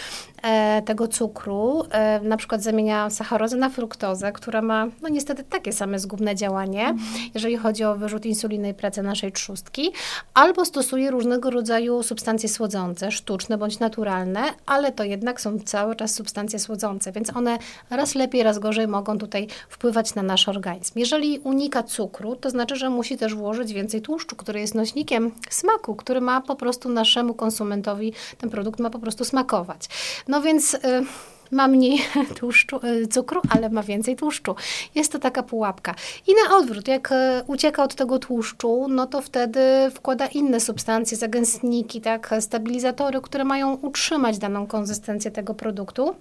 tego 0.86 1.08
cukru, 1.08 1.84
na 2.22 2.38
przykład 2.38 2.64
zamienia 2.64 3.10
sacharozę 3.10 3.58
na 3.58 3.70
fruktozę, 3.70 4.32
która 4.32 4.62
ma 4.62 4.88
no 5.02 5.10
niestety 5.10 5.44
takie 5.44 5.74
same 5.74 6.00
zgubne 6.00 6.36
działanie, 6.36 6.96
jeżeli 7.34 7.58
chodzi 7.58 7.84
o 7.84 7.96
wyrzut 7.96 8.26
insuliny 8.26 8.70
i 8.70 8.74
pracę 8.74 9.04
naszej 9.04 9.32
trzustki, 9.32 9.92
albo 10.34 10.66
stosuje 10.66 11.12
różnego 11.12 11.50
rodzaju 11.50 12.04
substancje 12.04 12.50
słodzące, 12.50 13.12
sztuczne 13.12 13.58
bądź 13.58 13.80
naturalne, 13.80 14.42
ale 14.66 14.92
to 14.94 15.04
jednak 15.04 15.42
są 15.42 15.60
cały 15.60 15.96
czas 15.96 16.14
substancje 16.14 16.60
słodzące, 16.60 17.12
więc 17.12 17.36
one 17.36 17.58
raz 17.90 18.16
lepiej, 18.16 18.44
raz 18.44 18.60
gorzej 18.60 18.88
mogą 18.88 19.18
tutaj 19.18 19.48
wpływać 19.70 20.16
na 20.16 20.24
nasz 20.24 20.50
organizm. 20.50 21.00
Jeżeli 21.00 21.40
unika 21.40 21.84
cukru, 21.84 22.36
to 22.36 22.50
znaczy, 22.50 22.76
że 22.76 22.90
musi 22.90 23.18
też 23.18 23.36
włożyć 23.36 23.74
więcej 23.74 24.02
tłuszczu, 24.02 24.36
który 24.36 24.60
jest 24.60 24.76
nośnikiem 24.76 25.32
smaku, 25.50 25.96
który 25.96 26.22
ma 26.22 26.42
po 26.42 26.56
prostu 26.56 26.90
naszemu 26.90 27.34
konsumentowi, 27.34 28.14
ten 28.38 28.50
produkt 28.50 28.80
ma 28.80 28.90
po 28.90 29.00
prostu 29.00 29.26
smakować. 29.26 29.88
No 30.28 30.42
więc... 30.42 30.74
Yy, 30.74 31.33
ma 31.52 31.68
mniej 31.68 32.00
tłuszczu, 32.40 32.80
e, 32.84 33.08
cukru, 33.08 33.42
ale 33.50 33.70
ma 33.70 33.84
więcej 33.84 34.16
tłuszczu. 34.16 34.56
Jest 34.96 35.12
to 35.12 35.20
taka 35.20 35.44
pułapka. 35.44 35.96
I 36.28 36.32
na 36.34 36.58
odwrót, 36.58 36.88
jak 36.88 37.12
e, 37.12 37.44
ucieka 37.48 37.84
od 37.84 37.96
tego 37.96 38.20
tłuszczu, 38.20 38.88
no 38.90 39.08
to 39.08 39.22
wtedy 39.22 39.60
wkłada 39.96 40.28
inne 40.28 40.60
substancje, 40.60 41.18
zagęstniki, 41.18 42.02
tak, 42.02 42.36
stabilizatory, 42.40 43.22
które 43.22 43.44
mają 43.44 43.74
utrzymać 43.74 44.38
daną 44.38 44.68
konsystencję 44.68 45.32
tego 45.32 45.54
produktu. 45.54 46.16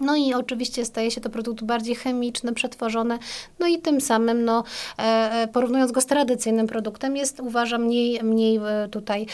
No 0.00 0.16
i 0.16 0.34
oczywiście 0.34 0.84
staje 0.84 1.10
się 1.10 1.20
to 1.20 1.30
produkt 1.30 1.64
bardziej 1.64 1.94
chemiczny, 1.94 2.52
przetworzony, 2.52 3.18
no 3.58 3.66
i 3.66 3.78
tym 3.78 4.00
samym, 4.00 4.44
no, 4.44 4.64
e, 4.98 5.02
e 5.02 5.48
porównując 5.48 5.92
go 5.92 6.00
z 6.00 6.06
tradycyjnym 6.06 6.66
produktem, 6.66 7.16
jest 7.16 7.40
uważam 7.40 7.84
mniej, 7.84 8.22
mniej 8.22 8.56
e, 8.56 8.88
tutaj, 8.90 9.26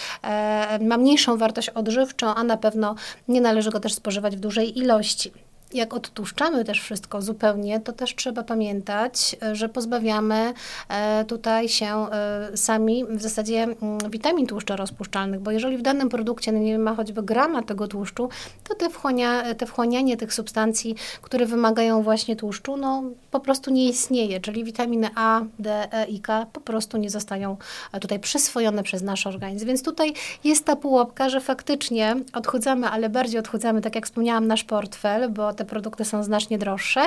ma 0.80 0.99
mniejszą 0.99 1.37
wartość 1.37 1.68
odżywczą, 1.68 2.35
a 2.35 2.44
na 2.44 2.56
pewno 2.56 2.94
nie 3.28 3.40
należy 3.40 3.71
go 3.71 3.80
też 3.80 3.94
spożywać 3.94 4.37
w 4.37 4.40
dużej 4.40 4.78
ilości 4.78 5.33
jak 5.74 5.94
odtłuszczamy 5.94 6.64
też 6.64 6.80
wszystko 6.80 7.22
zupełnie, 7.22 7.80
to 7.80 7.92
też 7.92 8.14
trzeba 8.14 8.42
pamiętać, 8.42 9.36
e, 9.42 9.56
że 9.56 9.68
pozbawiamy 9.68 10.54
e, 10.88 11.24
tutaj 11.24 11.68
się 11.68 11.86
e, 11.86 12.56
sami 12.56 13.04
w 13.04 13.22
zasadzie 13.22 13.62
mm, 13.62 13.98
witamin 14.10 14.46
tłuszczorozpuszczalnych, 14.46 15.40
bo 15.40 15.50
jeżeli 15.50 15.76
w 15.78 15.82
danym 15.82 16.08
produkcie 16.08 16.52
no 16.52 16.58
nie 16.58 16.78
ma 16.78 16.94
choćby 16.94 17.22
grama 17.22 17.62
tego 17.62 17.88
tłuszczu, 17.88 18.28
to 18.68 18.74
te, 18.74 18.90
wchłania, 18.90 19.54
te 19.54 19.66
wchłanianie 19.66 20.16
tych 20.16 20.34
substancji, 20.34 20.94
które 21.22 21.46
wymagają 21.46 22.02
właśnie 22.02 22.36
tłuszczu, 22.36 22.76
no 22.76 23.02
po 23.30 23.40
prostu 23.40 23.70
nie 23.70 23.88
istnieje, 23.88 24.40
czyli 24.40 24.64
witaminy 24.64 25.08
A, 25.14 25.40
D, 25.58 25.92
E 25.92 26.06
i 26.06 26.20
K 26.20 26.46
po 26.52 26.60
prostu 26.60 26.96
nie 26.96 27.10
zostają 27.10 27.56
tutaj 28.00 28.20
przyswojone 28.20 28.82
przez 28.82 29.02
nasz 29.02 29.26
organizm. 29.26 29.66
Więc 29.66 29.82
tutaj 29.82 30.12
jest 30.44 30.64
ta 30.64 30.76
pułapka, 30.76 31.28
że 31.28 31.40
faktycznie 31.40 32.16
odchudzamy, 32.32 32.88
ale 32.88 33.08
bardziej 33.08 33.40
odchudzamy, 33.40 33.80
tak 33.80 33.94
jak 33.94 34.06
wspomniałam, 34.06 34.46
nasz 34.46 34.64
portfel, 34.64 35.30
bo 35.30 35.52
te 35.52 35.63
produkty 35.64 36.04
są 36.04 36.23
znacznie 36.23 36.59
droższe. 36.59 37.00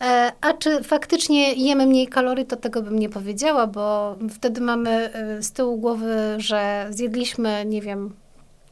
E, 0.00 0.32
a 0.40 0.52
czy 0.52 0.82
faktycznie 0.82 1.52
jemy 1.52 1.86
mniej 1.86 2.08
kalorii, 2.08 2.46
to 2.46 2.56
tego 2.56 2.82
bym 2.82 2.98
nie 2.98 3.08
powiedziała, 3.08 3.66
bo 3.66 4.16
wtedy 4.30 4.60
mamy 4.60 4.90
e, 4.90 5.42
z 5.42 5.52
tyłu 5.52 5.78
głowy, 5.78 6.16
że 6.38 6.86
zjedliśmy, 6.90 7.64
nie 7.66 7.82
wiem, 7.82 8.14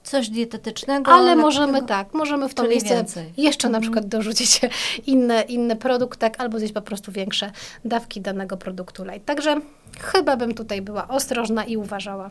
coś 0.03 0.29
dietetycznego. 0.29 1.13
Ale 1.13 1.37
możemy 1.37 1.83
tak, 1.83 2.15
możemy 2.15 2.49
w 2.49 2.55
to 2.55 2.63
miejsce 2.69 2.95
więcej. 2.95 3.33
jeszcze 3.37 3.69
na 3.69 3.79
mhm. 3.79 3.83
przykład 3.83 4.09
dorzucić 4.09 4.61
inny, 5.07 5.43
inny 5.43 5.77
produkt, 5.77 6.19
tak, 6.19 6.41
albo 6.41 6.59
zjeść 6.59 6.75
po 6.75 6.83
prostu 6.83 7.13
większe 7.13 7.51
dawki 7.85 8.21
danego 8.21 8.57
produktu 8.57 9.05
light. 9.05 9.25
Także 9.25 9.61
chyba 10.01 10.37
bym 10.37 10.55
tutaj 10.55 10.83
była 10.83 11.09
ostrożna 11.09 11.65
i 11.65 11.77
uważała. 11.77 12.31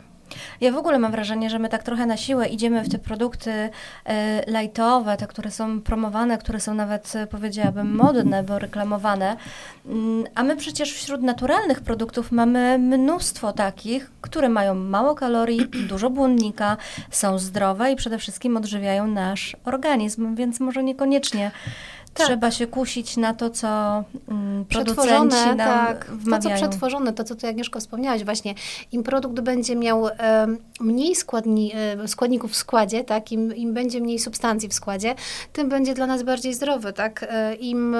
Ja 0.62 0.72
w 0.72 0.77
ogóle 0.77 1.00
mam 1.00 1.12
wrażenie, 1.12 1.50
że 1.50 1.60
my 1.60 1.69
tak 1.69 1.84
trochę 1.84 2.05
na 2.05 2.17
siłę 2.17 2.48
idziemy 2.48 2.84
w 2.84 2.89
te 2.89 3.00
produkty 3.00 3.51
y, 3.51 3.69
lightowe, 4.48 5.17
te, 5.17 5.27
które 5.27 5.51
są 5.51 5.81
promowane, 5.81 6.38
które 6.38 6.60
są 6.60 6.74
nawet, 6.74 7.15
e, 7.15 7.27
powiedziałabym, 7.27 7.96
modne, 7.96 8.43
bo 8.43 8.60
reklamowane. 8.60 9.38
Y, 9.86 9.89
a 10.36 10.43
my 10.43 10.55
przecież 10.55 10.93
wśród 10.93 11.22
naturalnych 11.22 11.81
produktów 11.81 12.31
mamy 12.31 12.77
mnóstwo 12.79 13.53
takich, 13.53 14.12
które 14.22 14.50
mają 14.50 14.75
mało 14.75 15.15
kalorii, 15.15 15.67
dużo 15.89 16.10
błonnika, 16.10 16.77
są 17.12 17.39
zdrowe 17.39 17.91
i 17.91 17.96
przede 17.96 18.17
wszystkim 18.17 18.57
odżywiają 18.57 19.07
nasz 19.07 19.55
organizm, 19.65 20.36
więc 20.36 20.60
może 20.60 20.84
niekoniecznie 20.84 21.51
tak. 22.17 22.27
trzeba 22.27 22.51
się 22.51 22.67
kusić 22.67 23.17
na 23.17 23.33
to, 23.33 23.50
co 23.50 23.67
mm, 24.29 24.65
producenci 24.65 25.45
nam 25.45 25.57
tak. 25.57 26.05
wmawiają. 26.12 26.55
To, 26.55 26.62
co 26.62 26.67
przetworzone, 26.67 27.13
to, 27.13 27.24
co 27.24 27.36
ty 27.36 27.47
Agnieszko 27.47 27.79
wspomniałaś 27.79 28.24
właśnie, 28.24 28.55
im 28.91 29.03
produkt 29.03 29.39
będzie 29.39 29.75
miał 29.75 30.07
e, 30.07 30.47
mniej 30.79 31.15
składni, 31.15 31.71
e, 31.75 32.07
składników 32.07 32.51
w 32.51 32.55
składzie, 32.55 33.03
tak, 33.03 33.31
im, 33.31 33.55
im 33.55 33.74
będzie 33.74 34.01
mniej 34.01 34.19
substancji 34.19 34.69
w 34.69 34.74
składzie, 34.74 35.15
tym 35.53 35.69
będzie 35.69 35.93
dla 35.93 36.07
nas 36.07 36.24
bardziej 36.24 36.53
zdrowy, 36.53 36.93
tak. 36.93 37.25
E, 37.29 37.55
Im 37.55 37.95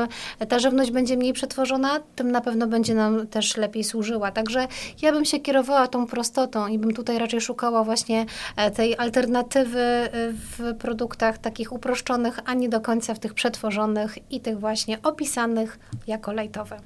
ta 0.50 0.60
żywność 0.60 0.92
będzie 0.92 1.18
mniej 1.18 1.34
przetworzona, 1.34 2.00
tym 2.16 2.32
na 2.32 2.42
pewno 2.42 2.68
będzie 2.68 2.96
nam 2.96 3.28
też 3.28 3.58
lepiej 3.58 3.84
służyła. 3.84 4.32
Także 4.32 4.68
ja 5.02 5.12
bym 5.12 5.26
się 5.26 5.40
kierowała 5.40 5.88
tą 5.88 6.08
prostotą 6.08 6.68
i 6.68 6.80
bym 6.80 6.94
tutaj 6.94 7.20
raczej 7.20 7.42
szukała 7.42 7.84
właśnie 7.84 8.26
e, 8.56 8.72
tej 8.72 8.98
alternatywy 8.98 9.80
e, 9.80 10.10
w 10.32 10.76
produktach 10.80 11.38
takich 11.38 11.74
uproszczonych, 11.74 12.40
a 12.46 12.54
nie 12.54 12.70
do 12.70 12.82
końca 12.82 13.14
w 13.14 13.20
tych 13.20 13.34
przetworzonych, 13.34 14.07
i 14.30 14.42
tych 14.42 14.60
właśnie 14.60 15.02
opisanych 15.02 15.80
jako 16.08 16.34
lejtowe. 16.34 16.80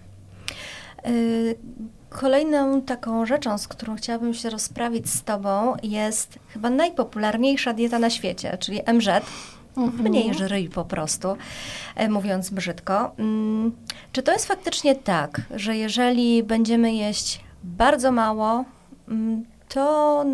Y, 1.07 1.55
kolejną 2.09 2.81
taką 2.81 3.25
rzeczą, 3.25 3.57
z 3.57 3.67
którą 3.67 3.95
chciałabym 3.95 4.33
się 4.33 4.49
rozprawić 4.49 5.09
z 5.09 5.23
Tobą, 5.23 5.75
jest 5.83 6.39
chyba 6.47 6.69
najpopularniejsza 6.69 7.73
dieta 7.73 7.99
na 7.99 8.09
świecie, 8.09 8.57
czyli 8.57 8.79
MZ. 8.93 9.07
Mhm. 9.77 10.03
Mniej 10.03 10.33
żryj 10.33 10.69
po 10.69 10.85
prostu, 10.85 11.37
e, 11.95 12.09
mówiąc 12.09 12.49
brzydko. 12.49 13.15
Mm, 13.17 13.71
czy 14.11 14.23
to 14.23 14.31
jest 14.31 14.45
faktycznie 14.45 14.95
tak, 14.95 15.41
że 15.55 15.77
jeżeli 15.77 16.43
będziemy 16.43 16.93
jeść 16.93 17.41
bardzo 17.63 18.11
mało, 18.11 18.65
mm, 19.07 19.45
to 19.69 20.25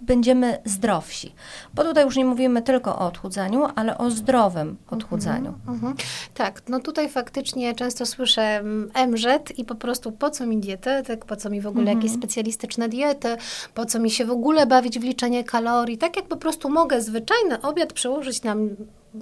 będziemy 0.00 0.58
zdrowsi. 0.64 1.34
Bo 1.74 1.84
tutaj 1.84 2.04
już 2.04 2.16
nie 2.16 2.24
mówimy 2.24 2.62
tylko 2.62 2.98
o 2.98 3.06
odchudzaniu, 3.06 3.66
ale 3.74 3.98
o 3.98 4.10
zdrowym 4.10 4.76
odchudzaniu. 4.90 5.54
Mm 5.68 5.80
-hmm. 5.80 5.94
Tak, 6.34 6.62
no 6.68 6.80
tutaj 6.80 7.08
faktycznie 7.08 7.74
często 7.74 8.06
słyszę 8.06 8.62
MZ 9.08 9.26
i 9.56 9.64
po 9.64 9.74
prostu 9.74 10.12
po 10.12 10.30
co 10.30 10.46
mi 10.46 10.58
dietetyk, 10.58 11.24
po 11.24 11.36
co 11.36 11.50
mi 11.50 11.60
w 11.60 11.66
ogóle 11.66 11.82
mm 11.82 11.94
-hmm. 11.94 11.96
jakieś 11.96 12.18
specjalistyczne 12.18 12.88
diety, 12.88 13.36
po 13.74 13.86
co 13.86 13.98
mi 13.98 14.10
się 14.10 14.24
w 14.24 14.30
ogóle 14.30 14.66
bawić 14.66 14.98
w 14.98 15.02
liczenie 15.02 15.44
kalorii. 15.44 15.98
Tak 15.98 16.16
jak 16.16 16.26
po 16.26 16.36
prostu 16.36 16.70
mogę 16.70 17.00
zwyczajny 17.00 17.62
obiad 17.62 17.92
przełożyć 17.92 18.42
na 18.42 18.56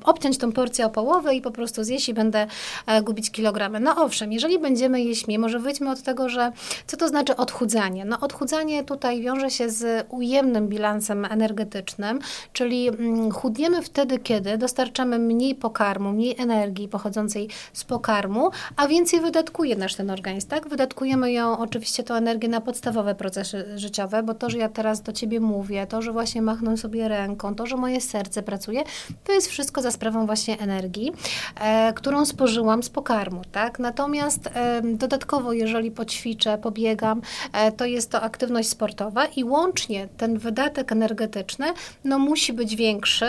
obciąć 0.04 0.38
tą 0.38 0.52
porcję 0.52 0.86
o 0.86 0.90
połowę 0.90 1.34
i 1.34 1.40
po 1.40 1.50
prostu 1.50 1.84
zjeść 1.84 2.08
i 2.08 2.14
będę 2.14 2.46
e, 2.86 3.02
gubić 3.02 3.30
kilogramy. 3.30 3.80
No 3.80 3.96
owszem, 3.96 4.32
jeżeli 4.32 4.58
będziemy 4.58 5.02
jeść 5.02 5.26
mniej, 5.26 5.38
może 5.38 5.58
wyjdźmy 5.58 5.90
od 5.90 6.02
tego, 6.02 6.28
że 6.28 6.52
co 6.86 6.96
to 6.96 7.08
znaczy 7.08 7.36
odchudzanie? 7.36 8.04
No 8.04 8.20
odchudzanie 8.20 8.84
tutaj 8.84 9.22
wiąże 9.22 9.50
się 9.50 9.70
z 9.70 10.06
ujemnym 10.08 10.68
bilansem 10.68 11.24
energetycznym, 11.24 12.18
czyli 12.52 12.88
mm, 12.88 13.30
chudniemy 13.30 13.82
wtedy, 13.82 14.18
kiedy 14.18 14.58
dostarczamy 14.58 15.18
mniej 15.18 15.54
pokarmu, 15.54 16.12
mniej 16.12 16.36
energii 16.38 16.88
pochodzącej 16.88 17.48
z 17.72 17.84
pokarmu, 17.84 18.50
a 18.76 18.88
więcej 18.88 19.20
wydatkuje 19.20 19.76
nasz 19.76 19.94
ten 19.94 20.10
organizm, 20.10 20.48
tak? 20.48 20.68
Wydatkujemy 20.68 21.32
ją, 21.32 21.58
oczywiście 21.58 22.02
tą 22.02 22.14
energię 22.14 22.48
na 22.48 22.60
podstawowe 22.60 23.14
procesy 23.14 23.78
życiowe, 23.78 24.22
bo 24.22 24.34
to, 24.34 24.50
że 24.50 24.58
ja 24.58 24.68
teraz 24.68 25.02
do 25.02 25.12
Ciebie 25.12 25.40
mówię, 25.40 25.86
to, 25.86 26.02
że 26.02 26.12
właśnie 26.12 26.42
machnę 26.42 26.76
sobie 26.76 27.08
ręką, 27.08 27.54
to, 27.54 27.66
że 27.66 27.76
moje 27.76 28.00
serce 28.00 28.42
pracuje, 28.42 28.84
to 29.24 29.32
jest 29.32 29.48
wszystko 29.48 29.82
za 29.84 29.90
sprawą 29.90 30.26
właśnie 30.26 30.58
energii, 30.58 31.12
e, 31.60 31.92
którą 31.92 32.24
spożyłam 32.24 32.82
z 32.82 32.90
pokarmu, 32.90 33.42
tak? 33.52 33.78
Natomiast 33.78 34.46
e, 34.46 34.82
dodatkowo, 34.84 35.52
jeżeli 35.52 35.90
poćwiczę, 35.90 36.58
pobiegam, 36.58 37.20
e, 37.52 37.72
to 37.72 37.84
jest 37.84 38.10
to 38.10 38.20
aktywność 38.20 38.68
sportowa 38.68 39.26
i 39.26 39.44
łącznie 39.44 40.08
ten 40.16 40.38
wydatek 40.38 40.92
energetyczny, 40.92 41.66
no 42.04 42.18
musi 42.18 42.52
być 42.52 42.76
większy, 42.76 43.26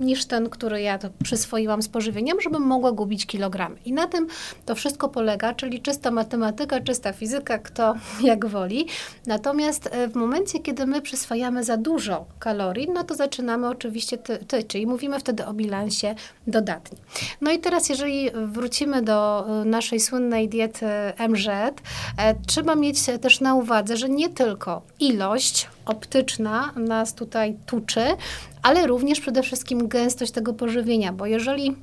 niż 0.00 0.24
ten, 0.24 0.50
który 0.50 0.82
ja 0.82 0.98
to 0.98 1.08
przyswoiłam 1.22 1.82
z 1.82 1.88
pożywieniem, 1.88 2.40
żebym 2.40 2.62
mogła 2.62 2.92
gubić 2.92 3.26
kilogramy. 3.26 3.76
I 3.84 3.92
na 3.92 4.06
tym 4.06 4.26
to 4.64 4.74
wszystko 4.74 5.08
polega, 5.08 5.54
czyli 5.54 5.80
czysta 5.80 6.10
matematyka, 6.10 6.80
czysta 6.80 7.12
fizyka, 7.12 7.58
kto 7.58 7.94
jak 8.30 8.46
woli. 8.46 8.86
Natomiast 9.26 9.88
e, 9.92 10.08
w 10.08 10.14
momencie, 10.14 10.58
kiedy 10.58 10.86
my 10.86 11.02
przyswajamy 11.02 11.64
za 11.64 11.76
dużo 11.76 12.26
kalorii, 12.38 12.88
no 12.94 13.04
to 13.04 13.14
zaczynamy 13.14 13.68
oczywiście 13.68 14.18
ty, 14.18 14.38
ty 14.38 14.64
czyli 14.64 14.86
mówimy 14.86 15.20
wtedy 15.20 15.46
o 15.46 15.52
bilansie 15.52 16.14
dodatni. 16.46 16.98
No 17.40 17.52
i 17.52 17.58
teraz, 17.58 17.88
jeżeli 17.88 18.30
wrócimy 18.46 19.02
do 19.02 19.46
e, 19.48 19.64
naszej 19.64 20.00
słynnej 20.00 20.48
diety 20.48 20.86
MZ, 21.28 21.48
e, 21.48 21.72
trzeba 22.46 22.74
mieć 22.74 22.98
też 23.20 23.40
na 23.40 23.54
uwadze, 23.54 23.96
że 23.96 24.08
nie 24.08 24.28
tylko 24.28 24.82
ilość 25.00 25.68
optyczna 25.86 26.72
nas 26.76 27.14
tutaj 27.14 27.56
tuczy, 27.66 28.04
ale 28.62 28.86
również 28.86 29.20
przede 29.20 29.42
wszystkim 29.42 29.88
gęstość 29.88 30.32
tego 30.32 30.54
pożywienia, 30.54 31.12
bo 31.12 31.26
jeżeli 31.26 31.76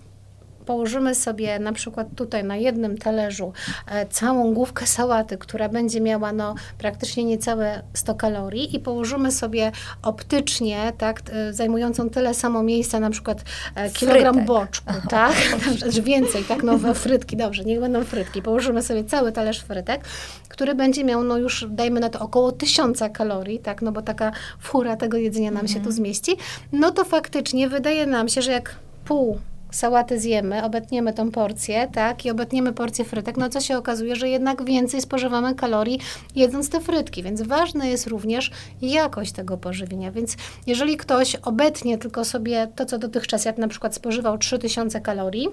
położymy 0.65 1.15
sobie 1.15 1.60
na 1.60 1.74
przykład 1.74 2.08
tutaj 2.15 2.43
na 2.43 2.55
jednym 2.55 2.98
talerzu 2.98 3.53
e, 3.88 4.05
całą 4.05 4.53
główkę 4.53 4.88
sałaty, 4.88 5.38
która 5.38 5.70
będzie 5.70 6.01
miała 6.01 6.34
no, 6.34 6.55
praktycznie 6.77 7.24
niecałe 7.24 7.84
100 7.93 8.15
kalorii 8.15 8.75
i 8.75 8.79
położymy 8.79 9.32
sobie 9.32 9.72
optycznie, 10.01 10.93
tak, 10.98 11.22
zajmującą 11.51 12.10
tyle 12.10 12.34
samo 12.34 12.63
miejsca, 12.63 13.00
na 13.00 13.10
przykład 13.10 13.43
e, 13.75 13.89
kilogram 13.89 14.34
Frytek. 14.34 14.48
boczku, 14.48 14.93
tak, 15.10 15.36
więcej, 16.03 16.43
tak, 16.43 16.63
no 16.63 16.93
frytki, 16.93 17.38
dobrze, 17.38 17.63
niech 17.63 17.79
będą 17.79 18.03
frytki, 18.03 18.41
położymy 18.41 18.82
sobie 18.82 19.03
cały 19.03 19.32
talerz 19.32 19.62
frytek, 19.62 20.03
który 20.50 20.75
będzie 20.75 21.03
miał, 21.03 21.24
no 21.24 21.38
już 21.38 21.65
dajmy 21.70 22.00
na 22.00 22.10
to 22.10 22.20
około 22.20 22.51
tysiąca 22.51 23.10
kalorii, 23.10 23.60
tak, 23.60 23.82
no 23.82 23.91
bo 23.91 24.01
taka 24.01 24.32
fura 24.60 24.96
tego 24.96 25.17
jedzenia 25.17 25.51
nam 25.51 25.62
mhm. 25.62 25.67
się 25.67 25.86
tu 25.86 25.91
zmieści, 25.91 26.38
no 26.72 26.91
to 26.91 27.03
faktycznie 27.03 27.70
wydaje 27.70 28.05
nam 28.05 28.29
się, 28.29 28.41
że 28.41 28.51
jak 28.51 28.75
pół 29.05 29.39
sałatę 29.75 30.20
zjemy, 30.20 30.63
obetniemy 30.63 31.13
tą 31.13 31.32
porcję, 31.32 31.88
tak, 31.94 32.25
i 32.25 32.32
obetniemy 32.32 32.74
porcję 32.74 33.06
frytek, 33.06 33.38
no 33.38 33.50
co 33.50 33.62
się 33.62 33.77
okazuje, 33.77 34.15
że 34.15 34.30
jednak 34.30 34.65
więcej 34.65 35.01
spożywamy 35.01 35.56
kalorii 35.56 36.00
jedząc 36.36 36.70
te 36.70 36.80
frytki, 36.80 37.24
więc 37.24 37.42
ważne 37.42 37.89
jest 37.89 38.08
również 38.08 38.51
jakość 38.82 39.32
tego 39.32 39.58
pożywienia, 39.58 40.12
więc 40.12 40.38
jeżeli 40.68 40.98
ktoś 40.98 41.36
obetnie 41.36 41.98
tylko 41.98 42.25
sobie 42.25 42.68
to, 42.75 42.86
co 42.86 42.98
dotychczas, 42.98 43.46
jak 43.46 43.58
na 43.58 43.68
przykład 43.68 43.96
spożywał 43.96 44.38
3000 44.38 45.01
kalorii, 45.01 45.50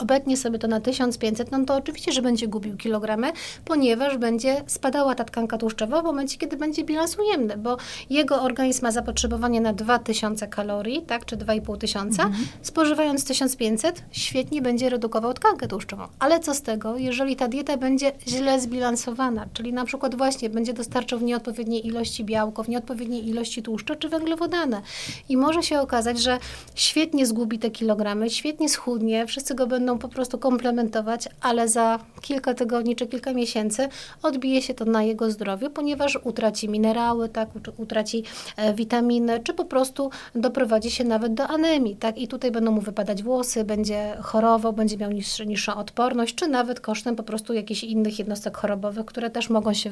obetnie 0.00 0.36
sobie 0.36 0.58
to 0.58 0.68
na 0.68 0.80
1500, 0.80 1.50
no 1.50 1.64
to 1.64 1.74
oczywiście, 1.74 2.12
że 2.12 2.22
będzie 2.22 2.48
gubił 2.48 2.76
kilogramy, 2.76 3.32
ponieważ 3.64 4.18
będzie 4.18 4.62
spadała 4.66 5.14
ta 5.14 5.24
tkanka 5.24 5.58
tłuszczowa 5.58 6.02
w 6.02 6.04
momencie, 6.04 6.38
kiedy 6.38 6.56
będzie 6.56 6.84
bilans 6.84 7.18
ujemny, 7.18 7.56
bo 7.56 7.76
jego 8.10 8.42
organizm 8.42 8.84
ma 8.84 8.92
zapotrzebowanie 8.92 9.60
na 9.60 9.72
2000 9.72 10.48
kalorii, 10.48 11.02
tak, 11.02 11.24
czy 11.24 11.36
2500, 11.36 12.26
mhm. 12.26 12.46
spożywając 12.62 13.24
1500, 13.24 14.02
świetnie 14.10 14.62
będzie 14.62 14.88
redukował 14.88 15.34
tkankę 15.34 15.68
tłuszczową. 15.68 16.06
Ale 16.18 16.40
co 16.40 16.54
z 16.54 16.62
tego, 16.62 16.96
jeżeli 16.96 17.36
ta 17.36 17.48
dieta 17.48 17.76
będzie 17.76 18.12
źle 18.28 18.60
zbilansowana, 18.60 19.46
czyli 19.52 19.72
na 19.72 19.84
przykład 19.84 20.14
właśnie 20.14 20.50
będzie 20.50 20.72
dostarczał 20.72 21.18
w 21.18 21.22
nieodpowiedniej 21.22 21.86
ilości 21.86 22.24
białko, 22.24 22.62
w 22.62 22.68
nieodpowiedniej 22.68 23.28
ilości 23.28 23.62
tłuszczu 23.62 23.94
czy 23.96 24.08
węglowodany. 24.08 24.80
I 25.28 25.36
może 25.36 25.62
się 25.62 25.80
okazać, 25.80 26.22
że 26.22 26.38
świetnie 26.74 27.26
zgubi 27.26 27.58
te 27.58 27.70
kilogramy, 27.70 28.30
świetnie 28.30 28.68
schudnie, 28.68 29.26
wszyscy 29.26 29.54
go 29.54 29.66
będą 29.66 29.89
po 29.98 30.08
prostu 30.08 30.38
komplementować, 30.38 31.28
ale 31.40 31.68
za 31.68 31.98
kilka 32.20 32.54
tygodni 32.54 32.96
czy 32.96 33.06
kilka 33.06 33.32
miesięcy 33.32 33.88
odbije 34.22 34.62
się 34.62 34.74
to 34.74 34.84
na 34.84 35.02
jego 35.02 35.30
zdrowiu, 35.30 35.70
ponieważ 35.70 36.18
utraci 36.24 36.68
minerały, 36.68 37.28
tak, 37.28 37.48
utraci 37.76 38.24
e, 38.56 38.74
witaminy, 38.74 39.40
czy 39.40 39.54
po 39.54 39.64
prostu 39.64 40.10
doprowadzi 40.34 40.90
się 40.90 41.04
nawet 41.04 41.34
do 41.34 41.46
anemii, 41.46 41.96
tak, 41.96 42.18
i 42.18 42.28
tutaj 42.28 42.50
będą 42.50 42.72
mu 42.72 42.80
wypadać 42.80 43.22
włosy, 43.22 43.64
będzie 43.64 44.16
chorował, 44.22 44.72
będzie 44.72 44.96
miał 44.96 45.10
niższy, 45.10 45.46
niższą 45.46 45.74
odporność, 45.74 46.34
czy 46.34 46.48
nawet 46.48 46.80
kosztem 46.80 47.16
po 47.16 47.22
prostu 47.22 47.52
jakichś 47.52 47.84
innych 47.84 48.18
jednostek 48.18 48.56
chorobowych, 48.56 49.06
które 49.06 49.30
też 49.30 49.50
mogą 49.50 49.74
się 49.74 49.90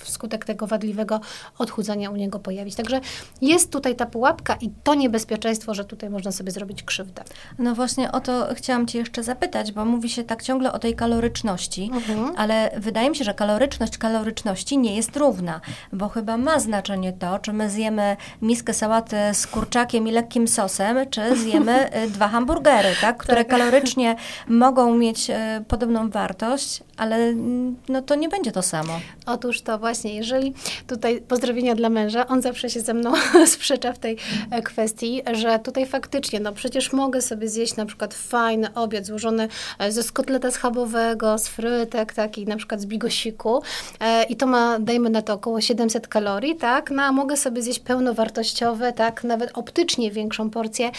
wskutek 0.00 0.44
tego 0.44 0.66
wadliwego 0.66 1.20
odchudzania 1.58 2.10
u 2.10 2.16
niego 2.16 2.38
pojawić. 2.38 2.74
Także 2.74 3.00
jest 3.42 3.72
tutaj 3.72 3.96
ta 3.96 4.06
pułapka 4.06 4.56
i 4.60 4.70
to 4.84 4.94
niebezpieczeństwo, 4.94 5.74
że 5.74 5.84
tutaj 5.84 6.10
można 6.10 6.32
sobie 6.32 6.50
zrobić 6.50 6.82
krzywdę. 6.82 7.22
No 7.58 7.74
właśnie 7.74 8.12
o 8.12 8.20
to 8.20 8.48
chciałam 8.54 8.86
Cię 8.86 8.98
jeszcze 8.98 9.22
zapytać, 9.22 9.35
bo 9.74 9.84
mówi 9.84 10.08
się 10.08 10.24
tak 10.24 10.42
ciągle 10.42 10.72
o 10.72 10.78
tej 10.78 10.94
kaloryczności, 10.94 11.90
mhm. 11.92 12.32
ale 12.36 12.70
wydaje 12.76 13.10
mi 13.10 13.16
się, 13.16 13.24
że 13.24 13.34
kaloryczność 13.34 13.98
kaloryczności 13.98 14.78
nie 14.78 14.96
jest 14.96 15.16
równa, 15.16 15.60
bo 15.92 16.08
chyba 16.08 16.36
ma 16.36 16.60
znaczenie 16.60 17.12
to, 17.12 17.38
czy 17.38 17.52
my 17.52 17.70
zjemy 17.70 18.16
miskę 18.42 18.74
sałaty 18.74 19.16
z 19.32 19.46
kurczakiem 19.46 20.08
i 20.08 20.10
lekkim 20.10 20.48
sosem, 20.48 21.10
czy 21.10 21.36
zjemy 21.36 21.96
y, 22.04 22.10
dwa 22.10 22.28
hamburgery, 22.28 22.88
tak, 23.00 23.16
które 23.16 23.44
tak. 23.44 23.48
kalorycznie 23.48 24.16
mogą 24.48 24.94
mieć 24.94 25.30
y, 25.30 25.34
podobną 25.68 26.10
wartość, 26.10 26.82
ale 26.96 27.16
mm, 27.16 27.76
no 27.88 28.02
to 28.02 28.14
nie 28.14 28.28
będzie 28.28 28.52
to 28.52 28.62
samo. 28.62 29.00
Otóż 29.26 29.60
to 29.60 29.78
właśnie, 29.78 30.14
jeżeli 30.14 30.54
tutaj 30.86 31.20
pozdrowienia 31.20 31.74
dla 31.74 31.88
męża, 31.88 32.26
on 32.26 32.42
zawsze 32.42 32.70
się 32.70 32.80
ze 32.80 32.94
mną 32.94 33.12
sprzecza 33.46 33.92
w 33.92 33.98
tej 33.98 34.16
e, 34.50 34.62
kwestii, 34.62 35.22
że 35.32 35.58
tutaj 35.58 35.86
faktycznie, 35.86 36.40
no 36.40 36.52
przecież 36.52 36.92
mogę 36.92 37.22
sobie 37.22 37.48
zjeść 37.48 37.76
na 37.76 37.86
przykład 37.86 38.14
fajny 38.14 38.74
obiad 38.74 39.06
złożony 39.06 39.48
e, 39.78 39.92
ze 39.92 40.02
skotleta 40.02 40.50
schabowego, 40.50 41.38
z 41.38 41.48
frytek, 41.48 42.12
taki 42.12 42.46
na 42.46 42.56
przykład 42.56 42.80
z 42.80 42.86
bigosiku 42.86 43.62
e, 44.00 44.24
i 44.24 44.36
to 44.36 44.46
ma, 44.46 44.78
dajmy 44.78 45.10
na 45.10 45.22
to 45.22 45.34
około 45.34 45.60
700 45.60 46.08
kalorii, 46.08 46.56
tak, 46.56 46.90
no 46.90 47.02
a 47.02 47.12
mogę 47.12 47.36
sobie 47.36 47.62
zjeść 47.62 47.78
pełnowartościowe, 47.78 48.92
tak, 48.92 49.24
nawet 49.24 49.50
optycznie 49.54 50.10
większą 50.10 50.50
porcję 50.50 50.90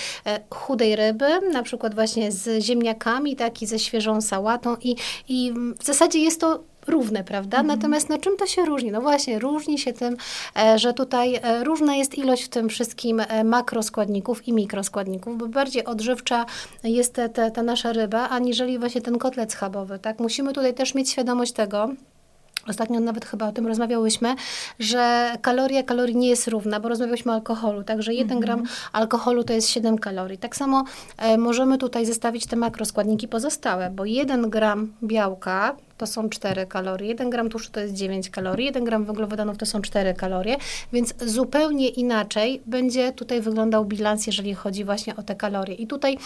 chudej 0.50 0.96
ryby, 0.96 1.26
na 1.54 1.64
przykład 1.64 1.96
właśnie 1.96 2.32
z 2.32 2.64
ziemniakami, 2.64 3.36
tak, 3.36 3.62
i 3.62 3.66
ze 3.66 3.80
świeżą 3.80 4.22
sałatą 4.22 4.76
i, 4.82 4.96
i 5.28 5.54
w 5.80 5.87
zasadzie 5.88 6.20
jest 6.20 6.42
to 6.42 6.64
równe, 6.88 7.24
prawda? 7.24 7.58
Mhm. 7.58 7.80
Natomiast 7.80 8.10
no 8.10 8.18
czym 8.18 8.38
to 8.38 8.46
się 8.46 8.66
różni? 8.66 8.92
No 8.92 9.02
właśnie, 9.02 9.40
różni 9.40 9.80
się 9.80 9.94
tym, 9.94 10.18
e, 10.60 10.80
że 10.80 10.94
tutaj 10.94 11.36
e, 11.36 11.64
różna 11.64 11.96
jest 11.96 12.18
ilość 12.18 12.44
w 12.44 12.50
tym 12.50 12.70
wszystkim 12.70 13.20
e, 13.20 13.44
makroskładników 13.44 14.48
i 14.48 14.54
mikroskładników, 14.54 15.38
bo 15.38 15.48
bardziej 15.48 15.86
odżywcza 15.86 16.46
jest 16.84 17.14
te, 17.14 17.30
te, 17.30 17.52
ta 17.52 17.64
nasza 17.64 17.94
ryba, 17.94 18.30
aniżeli 18.30 18.80
właśnie 18.80 19.02
ten 19.02 19.18
kotlet 19.18 19.52
schabowy, 19.52 20.00
tak? 20.00 20.20
Musimy 20.20 20.54
tutaj 20.54 20.74
też 20.74 20.96
mieć 20.96 21.10
świadomość 21.10 21.52
tego, 21.52 21.90
Ostatnio 22.70 23.00
nawet 23.00 23.26
chyba 23.26 23.48
o 23.48 23.52
tym 23.52 23.68
rozmawiałyśmy, 23.68 24.36
że 24.80 25.32
kaloria 25.42 25.84
kalorii 25.84 26.16
nie 26.16 26.30
jest 26.30 26.48
równa, 26.48 26.80
bo 26.80 26.90
rozmawiałyśmy 26.90 27.32
o 27.32 27.36
alkoholu, 27.36 27.84
także 27.84 28.14
1 28.14 28.38
mhm. 28.38 28.42
gram 28.42 28.64
alkoholu 28.94 29.44
to 29.44 29.54
jest 29.54 29.70
7 29.70 29.98
kalorii. 29.98 30.38
Tak 30.38 30.56
samo 30.56 30.84
e, 31.18 31.38
możemy 31.38 31.78
tutaj 31.78 32.06
zestawić 32.06 32.46
te 32.46 32.56
makroskładniki 32.56 33.28
pozostałe, 33.28 33.90
bo 33.90 34.06
1 34.06 34.50
gram 34.50 34.94
białka 35.04 35.76
to 35.98 36.08
są 36.08 36.30
4 36.30 36.66
kalorie, 36.66 37.08
1 37.08 37.30
gram 37.30 37.50
tłuszczu 37.50 37.72
to 37.72 37.80
jest 37.80 37.94
9 37.94 38.30
kalorii, 38.30 38.66
1 38.66 38.84
gram 38.84 39.06
węglowodanów 39.06 39.58
to 39.58 39.66
są 39.66 39.82
4 39.82 40.14
kalorie, 40.14 40.58
więc 40.94 41.14
zupełnie 41.26 41.90
inaczej 41.90 42.62
będzie 42.66 43.12
tutaj 43.12 43.42
wyglądał 43.42 43.86
bilans, 43.86 44.28
jeżeli 44.28 44.54
chodzi 44.54 44.86
właśnie 44.86 45.16
o 45.16 45.24
te 45.24 45.36
kalorie. 45.36 45.76
I 45.76 45.88
tutaj 45.88 46.18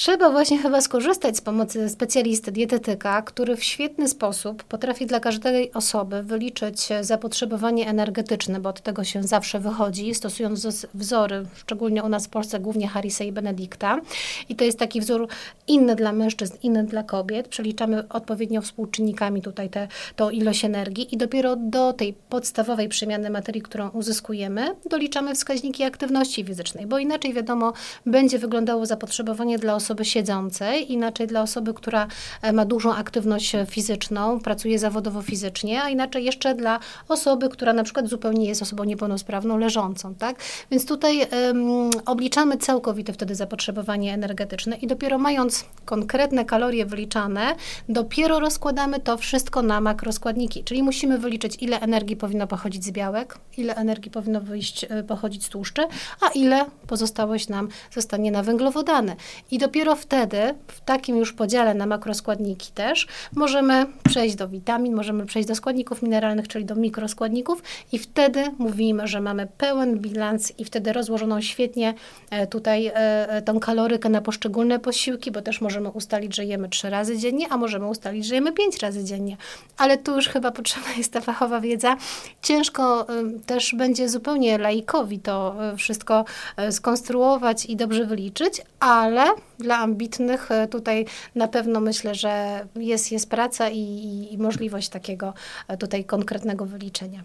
Trzeba 0.00 0.30
właśnie 0.30 0.58
chyba 0.58 0.80
skorzystać 0.80 1.36
z 1.36 1.40
pomocy 1.40 1.88
specjalisty, 1.88 2.52
dietetyka, 2.52 3.22
który 3.22 3.56
w 3.56 3.64
świetny 3.64 4.08
sposób 4.08 4.64
potrafi 4.64 5.06
dla 5.06 5.20
każdej 5.20 5.72
osoby 5.72 6.22
wyliczyć 6.22 6.88
zapotrzebowanie 7.00 7.88
energetyczne, 7.88 8.60
bo 8.60 8.68
od 8.68 8.80
tego 8.80 9.04
się 9.04 9.22
zawsze 9.22 9.60
wychodzi, 9.60 10.14
stosując 10.14 10.86
wzory, 10.94 11.46
szczególnie 11.54 12.02
u 12.02 12.08
nas 12.08 12.26
w 12.26 12.28
Polsce 12.28 12.60
głównie 12.60 12.88
Harisa 12.88 13.24
i 13.24 13.32
Benedykta. 13.32 14.00
I 14.48 14.56
to 14.56 14.64
jest 14.64 14.78
taki 14.78 15.00
wzór 15.00 15.28
inny 15.66 15.96
dla 15.96 16.12
mężczyzn, 16.12 16.56
inny 16.62 16.84
dla 16.84 17.02
kobiet. 17.02 17.48
Przeliczamy 17.48 18.08
odpowiednio 18.08 18.62
współczynnikami 18.62 19.42
tutaj 19.42 19.70
tę 19.70 19.88
ilość 20.32 20.64
energii 20.64 21.14
i 21.14 21.16
dopiero 21.16 21.56
do 21.56 21.92
tej 21.92 22.14
podstawowej 22.28 22.88
przemiany 22.88 23.30
materii, 23.30 23.62
którą 23.62 23.88
uzyskujemy, 23.88 24.66
doliczamy 24.90 25.34
wskaźniki 25.34 25.84
aktywności 25.84 26.44
fizycznej, 26.44 26.86
bo 26.86 26.98
inaczej 26.98 27.32
wiadomo, 27.32 27.72
będzie 28.06 28.38
wyglądało 28.38 28.86
zapotrzebowanie 28.86 29.58
dla 29.58 29.76
osoby 29.88 30.04
siedzącej, 30.04 30.92
inaczej 30.92 31.26
dla 31.26 31.42
osoby, 31.42 31.74
która 31.74 32.06
e, 32.42 32.52
ma 32.52 32.64
dużą 32.64 32.94
aktywność 32.94 33.56
fizyczną, 33.66 34.40
pracuje 34.40 34.78
zawodowo 34.78 35.22
fizycznie, 35.22 35.82
a 35.82 35.88
inaczej 35.88 36.24
jeszcze 36.24 36.54
dla 36.54 36.80
osoby, 37.08 37.48
która 37.48 37.72
na 37.72 37.84
przykład 37.84 38.08
zupełnie 38.08 38.48
jest 38.48 38.62
osobą 38.62 38.84
niepełnosprawną, 38.84 39.58
leżącą, 39.58 40.14
tak? 40.14 40.36
Więc 40.70 40.86
tutaj 40.86 41.18
um, 41.18 41.90
obliczamy 42.06 42.56
całkowite 42.56 43.12
wtedy 43.12 43.34
zapotrzebowanie 43.34 44.14
energetyczne 44.14 44.76
i 44.76 44.86
dopiero 44.86 45.18
mając 45.18 45.64
konkretne 45.84 46.44
kalorie 46.44 46.86
wyliczane, 46.86 47.54
dopiero 47.88 48.40
rozkładamy 48.40 49.00
to 49.00 49.16
wszystko 49.16 49.62
na 49.62 49.80
makroskładniki, 49.80 50.64
czyli 50.64 50.82
musimy 50.82 51.18
wyliczyć, 51.18 51.56
ile 51.60 51.80
energii 51.80 52.16
powinno 52.16 52.46
pochodzić 52.46 52.84
z 52.84 52.90
białek, 52.90 53.38
ile 53.56 53.74
energii 53.74 54.10
powinno 54.10 54.40
wyjść, 54.40 54.86
e, 54.88 55.02
pochodzić 55.02 55.44
z 55.44 55.48
tłuszczy, 55.48 55.82
a 56.20 56.28
ile 56.28 56.64
pozostałość 56.86 57.48
nam 57.48 57.68
zostanie 57.94 58.30
na 58.30 58.42
węglowodany. 58.42 59.16
I 59.50 59.58
dopiero 59.58 59.77
wtedy, 59.96 60.54
w 60.66 60.80
takim 60.80 61.16
już 61.16 61.32
podziale 61.32 61.74
na 61.74 61.86
makroskładniki 61.86 62.72
też, 62.72 63.06
możemy 63.34 63.86
przejść 64.04 64.34
do 64.34 64.48
witamin, 64.48 64.94
możemy 64.94 65.26
przejść 65.26 65.48
do 65.48 65.54
składników 65.54 66.02
mineralnych, 66.02 66.48
czyli 66.48 66.64
do 66.64 66.74
mikroskładników 66.74 67.62
i 67.92 67.98
wtedy 67.98 68.44
mówimy, 68.58 69.06
że 69.06 69.20
mamy 69.20 69.48
pełen 69.58 69.98
bilans 69.98 70.52
i 70.58 70.64
wtedy 70.64 70.92
rozłożoną 70.92 71.40
świetnie 71.40 71.94
e, 72.30 72.46
tutaj 72.46 72.86
e, 72.86 72.94
e, 73.28 73.42
tą 73.42 73.60
kalorykę 73.60 74.08
na 74.08 74.20
poszczególne 74.20 74.78
posiłki, 74.78 75.30
bo 75.30 75.42
też 75.42 75.60
możemy 75.60 75.88
ustalić, 75.88 76.36
że 76.36 76.44
jemy 76.44 76.68
trzy 76.68 76.90
razy 76.90 77.18
dziennie, 77.18 77.46
a 77.50 77.56
możemy 77.56 77.86
ustalić, 77.86 78.26
że 78.26 78.34
jemy 78.34 78.52
pięć 78.52 78.78
razy 78.78 79.04
dziennie. 79.04 79.36
Ale 79.76 79.98
tu 79.98 80.16
już 80.16 80.28
chyba 80.28 80.50
potrzebna 80.50 80.92
jest 80.98 81.12
ta 81.12 81.20
fachowa 81.20 81.60
wiedza. 81.60 81.96
Ciężko 82.42 83.06
też 83.46 83.74
będzie 83.74 84.08
zupełnie 84.08 84.58
laikowi 84.58 85.18
to 85.18 85.54
wszystko 85.76 86.24
skonstruować 86.70 87.66
i 87.66 87.76
dobrze 87.76 88.04
wyliczyć, 88.04 88.62
ale 88.80 89.24
dla 89.58 89.78
ambitnych 89.78 90.50
e, 90.50 90.68
tutaj 90.68 91.06
na 91.34 91.48
pewno 91.48 91.80
myślę, 91.80 92.14
że 92.14 92.64
jest, 92.76 93.12
jest 93.12 93.30
praca 93.30 93.68
i, 93.68 94.28
i 94.30 94.38
możliwość 94.38 94.88
takiego 94.88 95.34
e, 95.68 95.76
tutaj 95.76 96.04
konkretnego 96.04 96.66
wyliczenia. 96.66 97.22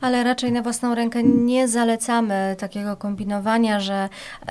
Ale 0.00 0.24
raczej 0.24 0.52
na 0.52 0.62
własną 0.62 0.94
rękę 0.94 1.22
nie 1.22 1.68
zalecamy 1.68 2.56
takiego 2.58 2.96
kombinowania, 2.96 3.80
że 3.80 4.08
y, 4.42 4.48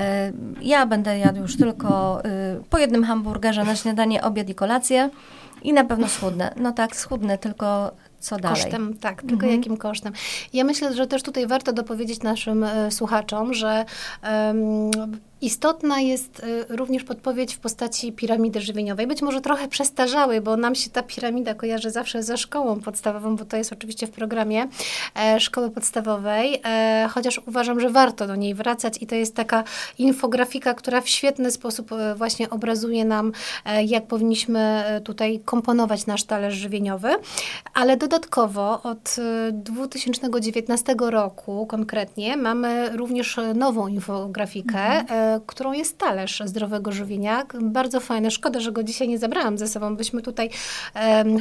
ja 0.61 0.85
będę 0.85 1.19
jadł 1.19 1.41
już 1.41 1.57
tylko 1.57 2.21
y, 2.25 2.63
po 2.69 2.77
jednym 2.77 3.03
hamburgerze 3.03 3.63
na 3.63 3.75
śniadanie, 3.75 4.21
obiad 4.21 4.49
i 4.49 4.55
kolację 4.55 5.09
i 5.63 5.73
na 5.73 5.83
pewno 5.83 6.07
schudnę. 6.07 6.53
No 6.57 6.71
tak, 6.71 6.95
schudnę, 6.95 7.37
tylko 7.37 7.91
co 8.19 8.37
dalej? 8.37 8.61
Kosztem, 8.61 8.97
tak, 8.97 9.21
tylko 9.21 9.33
mhm. 9.33 9.53
jakim 9.53 9.77
kosztem. 9.77 10.13
Ja 10.53 10.63
myślę, 10.63 10.93
że 10.93 11.07
też 11.07 11.23
tutaj 11.23 11.47
warto 11.47 11.73
dopowiedzieć 11.73 12.23
naszym 12.23 12.63
y, 12.63 12.91
słuchaczom, 12.91 13.53
że 13.53 13.85
Istotna 15.41 15.99
jest 15.99 16.39
y, 16.39 16.75
również 16.75 17.03
podpowiedź 17.03 17.55
w 17.55 17.59
postaci 17.59 18.11
piramidy 18.11 18.61
żywieniowej, 18.61 19.07
być 19.07 19.21
może 19.21 19.41
trochę 19.41 19.67
przestarzałej, 19.67 20.41
bo 20.41 20.57
nam 20.57 20.75
się 20.75 20.89
ta 20.89 21.03
piramida 21.03 21.53
kojarzy 21.53 21.91
zawsze 21.91 22.23
ze 22.23 22.37
szkołą 22.37 22.79
podstawową, 22.79 23.35
bo 23.35 23.45
to 23.45 23.57
jest 23.57 23.73
oczywiście 23.73 24.07
w 24.07 24.11
programie 24.11 24.67
e, 25.15 25.39
szkoły 25.39 25.69
podstawowej, 25.69 26.61
e, 26.65 27.09
chociaż 27.11 27.41
uważam, 27.47 27.79
że 27.79 27.89
warto 27.89 28.27
do 28.27 28.35
niej 28.35 28.53
wracać 28.53 29.01
i 29.01 29.07
to 29.07 29.15
jest 29.15 29.35
taka 29.35 29.63
infografika, 29.97 30.73
która 30.73 31.01
w 31.01 31.09
świetny 31.09 31.51
sposób 31.51 31.91
e, 31.91 32.15
właśnie 32.15 32.49
obrazuje 32.49 33.05
nam, 33.05 33.31
jak 33.85 34.07
powinniśmy 34.07 34.83
tutaj 35.03 35.39
komponować 35.45 36.05
nasz 36.05 36.23
talerz 36.23 36.53
żywieniowy, 36.53 37.09
ale 37.73 37.97
dodatkowo 37.97 38.81
od 38.83 39.15
2019 39.51 40.95
roku 40.99 41.65
konkretnie 41.65 42.37
mamy 42.37 42.97
również 42.97 43.39
nową 43.55 43.87
infografikę, 43.87 44.79
mhm 44.79 45.30
którą 45.45 45.71
jest 45.71 45.97
talerz 45.97 46.43
zdrowego 46.45 46.91
żywienia. 46.91 47.43
Bardzo 47.61 47.99
fajne. 47.99 48.31
Szkoda, 48.31 48.59
że 48.59 48.71
go 48.71 48.83
dzisiaj 48.83 49.07
nie 49.07 49.17
zabrałam 49.17 49.57
ze 49.57 49.67
sobą, 49.67 49.95
byśmy 49.95 50.21
tutaj 50.21 50.49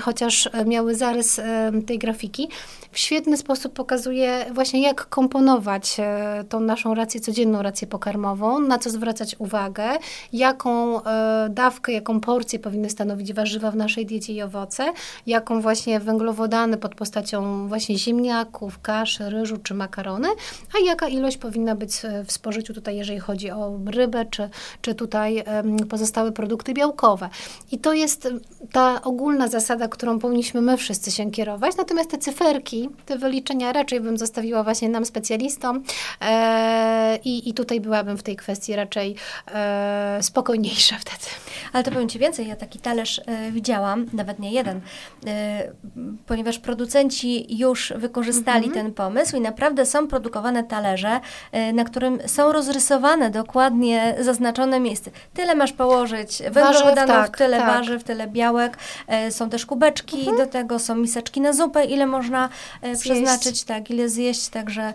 chociaż 0.01 0.49
miały 0.67 0.95
zarys 0.95 1.41
tej 1.87 1.99
grafiki. 1.99 2.49
W 2.93 2.99
świetny 2.99 3.37
sposób 3.37 3.73
pokazuje 3.73 4.47
właśnie 4.53 4.83
jak 4.83 5.09
komponować 5.09 5.97
e, 5.99 6.45
tą 6.49 6.61
naszą 6.61 6.95
rację, 6.95 7.21
codzienną 7.21 7.63
rację 7.63 7.87
pokarmową, 7.87 8.61
na 8.61 8.79
co 8.79 8.91
zwracać 8.91 9.37
uwagę, 9.39 9.85
jaką 10.33 11.03
e, 11.05 11.49
dawkę, 11.51 11.93
jaką 11.93 12.21
porcję 12.21 12.59
powinny 12.59 12.91
stanowić 12.91 13.33
warzywa 13.33 13.71
w 13.71 13.77
naszej 13.77 14.07
diecie 14.07 14.33
i 14.33 14.43
owoce, 14.43 14.93
jaką 15.27 15.61
właśnie 15.61 16.01
węglowodany 16.01 16.77
pod 16.77 16.95
postacią 16.95 17.69
właśnie 17.69 17.99
ziemniaków, 17.99 18.81
kaszy, 18.81 19.31
ryżu 19.31 19.59
czy 19.59 19.75
makarony, 19.75 20.29
a 20.75 20.87
jaka 20.87 21.09
ilość 21.09 21.37
powinna 21.37 21.75
być 21.75 21.93
w 22.27 22.33
spożyciu 22.33 22.75
tutaj, 22.75 22.97
jeżeli 22.97 23.19
chodzi 23.19 23.51
o 23.51 23.79
rybę, 23.89 24.25
czy, 24.25 24.51
czy 24.81 24.95
tutaj 24.95 25.45
pozostałe 25.89 26.33
produkty 26.33 26.75
białkowe. 26.75 27.29
I 27.73 27.79
to 27.79 27.93
jest 27.93 28.29
ta 28.73 29.03
ogólna 29.03 29.49
zasada, 29.49 29.89
którą 29.89 30.19
powinniśmy 30.19 30.61
my 30.61 30.77
wszyscy 30.77 31.11
się 31.11 31.31
kierować, 31.31 31.77
natomiast 31.77 32.11
te 32.11 32.19
cyferki, 32.19 32.89
te 33.07 33.19
wyliczenia 33.19 33.73
raczej 33.73 34.01
bym 34.01 34.19
zostawiła 34.19 34.63
właśnie 34.65 34.89
nam 34.89 35.05
specjalistom 35.05 35.83
e, 36.21 37.19
i, 37.25 37.49
i 37.49 37.55
tutaj 37.55 37.81
byłabym 37.81 38.19
w 38.19 38.23
tej 38.23 38.37
kwestii 38.37 38.77
raczej 38.77 39.17
e, 39.55 40.19
spokojniejsza 40.23 40.97
wtedy. 40.99 41.27
Ale 41.73 41.85
to 41.85 41.91
powiem 41.91 42.09
Ci 42.09 42.19
więcej, 42.19 42.49
ja 42.49 42.57
taki 42.57 42.79
talerz 42.79 43.21
e, 43.27 43.51
widziałam, 43.53 44.07
nawet 44.13 44.39
nie 44.39 44.53
jeden, 44.53 44.81
ponieważ 46.27 46.59
producenci 46.59 47.59
już 47.59 47.93
wykorzystali 47.97 48.67
mhm. 48.67 48.85
ten 48.85 48.95
pomysł 48.95 49.37
i 49.37 49.41
naprawdę 49.41 49.87
są 49.87 50.09
produkowane 50.09 50.65
talerze, 50.65 51.21
na 51.73 51.85
którym 51.85 52.19
są 52.27 52.53
rozrysowane 52.53 53.31
dokładnie 53.31 53.70
zaznaczone 54.21 54.81
miejsce. 54.81 55.11
Tyle 55.35 55.55
masz 55.55 55.73
położyć 55.73 56.43
węglowodanów, 56.51 57.17
tak, 57.17 57.39
tyle 57.39 57.59
tak. 57.59 57.67
warzyw, 57.67 58.05
tyle 58.05 58.27
białek. 58.27 58.79
E, 59.07 59.33
są 59.33 59.51
też 59.51 59.67
kubeczki 59.67 60.19
mhm. 60.19 60.37
do 60.37 60.47
tego, 60.47 60.79
są 60.79 60.95
miseczki 60.95 61.41
na 61.41 61.53
zupę, 61.53 61.85
ile 61.85 62.07
można 62.07 62.49
e, 62.83 62.97
przeznaczyć, 62.97 63.65
tak, 63.65 63.91
ile 63.91 64.09
zjeść, 64.09 64.49
także 64.49 64.93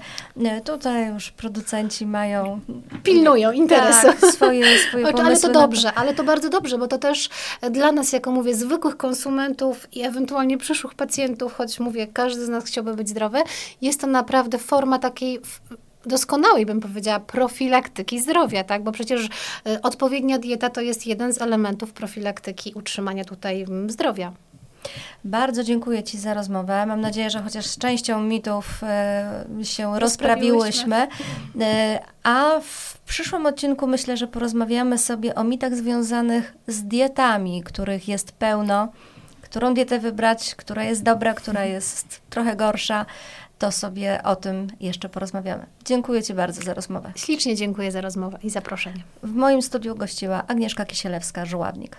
tutaj 0.63 1.07
już 1.13 1.31
producenci 1.31 2.05
mają... 2.05 2.59
Pilnują 3.03 3.51
interesu. 3.51 4.07
Tak, 4.07 4.31
swoje, 4.31 4.79
swoje 4.79 5.05
pomysły. 5.11 5.25
Ale 5.25 5.37
to 5.37 5.49
dobrze, 5.49 5.93
ale 5.93 6.13
to 6.13 6.23
bardzo 6.23 6.49
dobrze, 6.49 6.77
bo 6.77 6.87
to 6.87 6.97
też 6.97 7.29
dla 7.71 7.91
nas, 7.91 8.13
jako 8.13 8.31
mówię, 8.31 8.55
zwykłych 8.55 8.97
konsumentów 8.97 9.87
i 9.91 10.01
ewentualnie 10.01 10.57
przyszłych 10.57 10.93
pacjentów, 10.93 11.53
choć 11.53 11.79
mówię, 11.79 12.07
każdy 12.13 12.45
z 12.45 12.49
nas 12.49 12.65
chciałby 12.65 12.95
być 12.95 13.09
zdrowy, 13.09 13.39
jest 13.81 14.01
to 14.01 14.07
naprawdę 14.07 14.57
forma 14.57 14.99
takiej 14.99 15.41
doskonałej, 16.07 16.65
bym 16.65 16.79
powiedziała, 16.79 17.19
profilaktyki 17.19 18.21
zdrowia, 18.21 18.63
tak? 18.63 18.83
Bo 18.83 18.91
przecież 18.91 19.25
y, 19.25 19.81
odpowiednia 19.81 20.39
dieta 20.39 20.69
to 20.69 20.81
jest 20.81 21.07
jeden 21.07 21.33
z 21.33 21.41
elementów 21.41 21.93
profilaktyki 21.93 22.73
utrzymania 22.73 23.25
tutaj 23.25 23.61
mm, 23.61 23.89
zdrowia. 23.89 24.33
Bardzo 25.23 25.63
dziękuję 25.63 26.03
Ci 26.03 26.17
za 26.17 26.33
rozmowę. 26.33 26.85
Mam 26.85 27.01
nadzieję, 27.01 27.29
że 27.29 27.41
chociaż 27.41 27.65
z 27.65 27.77
częścią 27.77 28.21
mitów 28.21 28.81
y, 29.61 29.65
się 29.65 29.99
rozprawiłyśmy. 29.99 31.03
Y, 31.03 31.59
a 32.23 32.59
w 32.59 32.97
przyszłym 32.97 33.45
odcinku 33.45 33.87
myślę, 33.87 34.17
że 34.17 34.27
porozmawiamy 34.27 34.97
sobie 34.97 35.35
o 35.35 35.43
mitach 35.43 35.75
związanych 35.75 36.53
z 36.67 36.83
dietami, 36.83 37.63
których 37.63 38.07
jest 38.07 38.31
pełno. 38.31 38.87
Którą 39.41 39.73
dietę 39.73 39.99
wybrać, 39.99 40.55
która 40.55 40.83
jest 40.83 41.03
dobra, 41.03 41.33
która 41.33 41.65
jest 41.65 42.21
trochę 42.29 42.55
gorsza 42.55 43.05
to 43.59 43.71
sobie 43.71 44.23
o 44.23 44.35
tym 44.35 44.67
jeszcze 44.79 45.09
porozmawiamy. 45.09 45.65
Dziękuję 45.85 46.23
Ci 46.23 46.33
bardzo 46.33 46.61
za 46.61 46.73
rozmowę. 46.73 47.11
Ślicznie 47.15 47.55
dziękuję 47.55 47.91
za 47.91 48.01
rozmowę 48.01 48.37
i 48.43 48.49
zaproszenie. 48.49 49.03
W 49.23 49.31
moim 49.31 49.61
studiu 49.61 49.95
gościła 49.95 50.47
Agnieszka 50.47 50.85
Kisielewska-Żuławnik. 50.85 51.95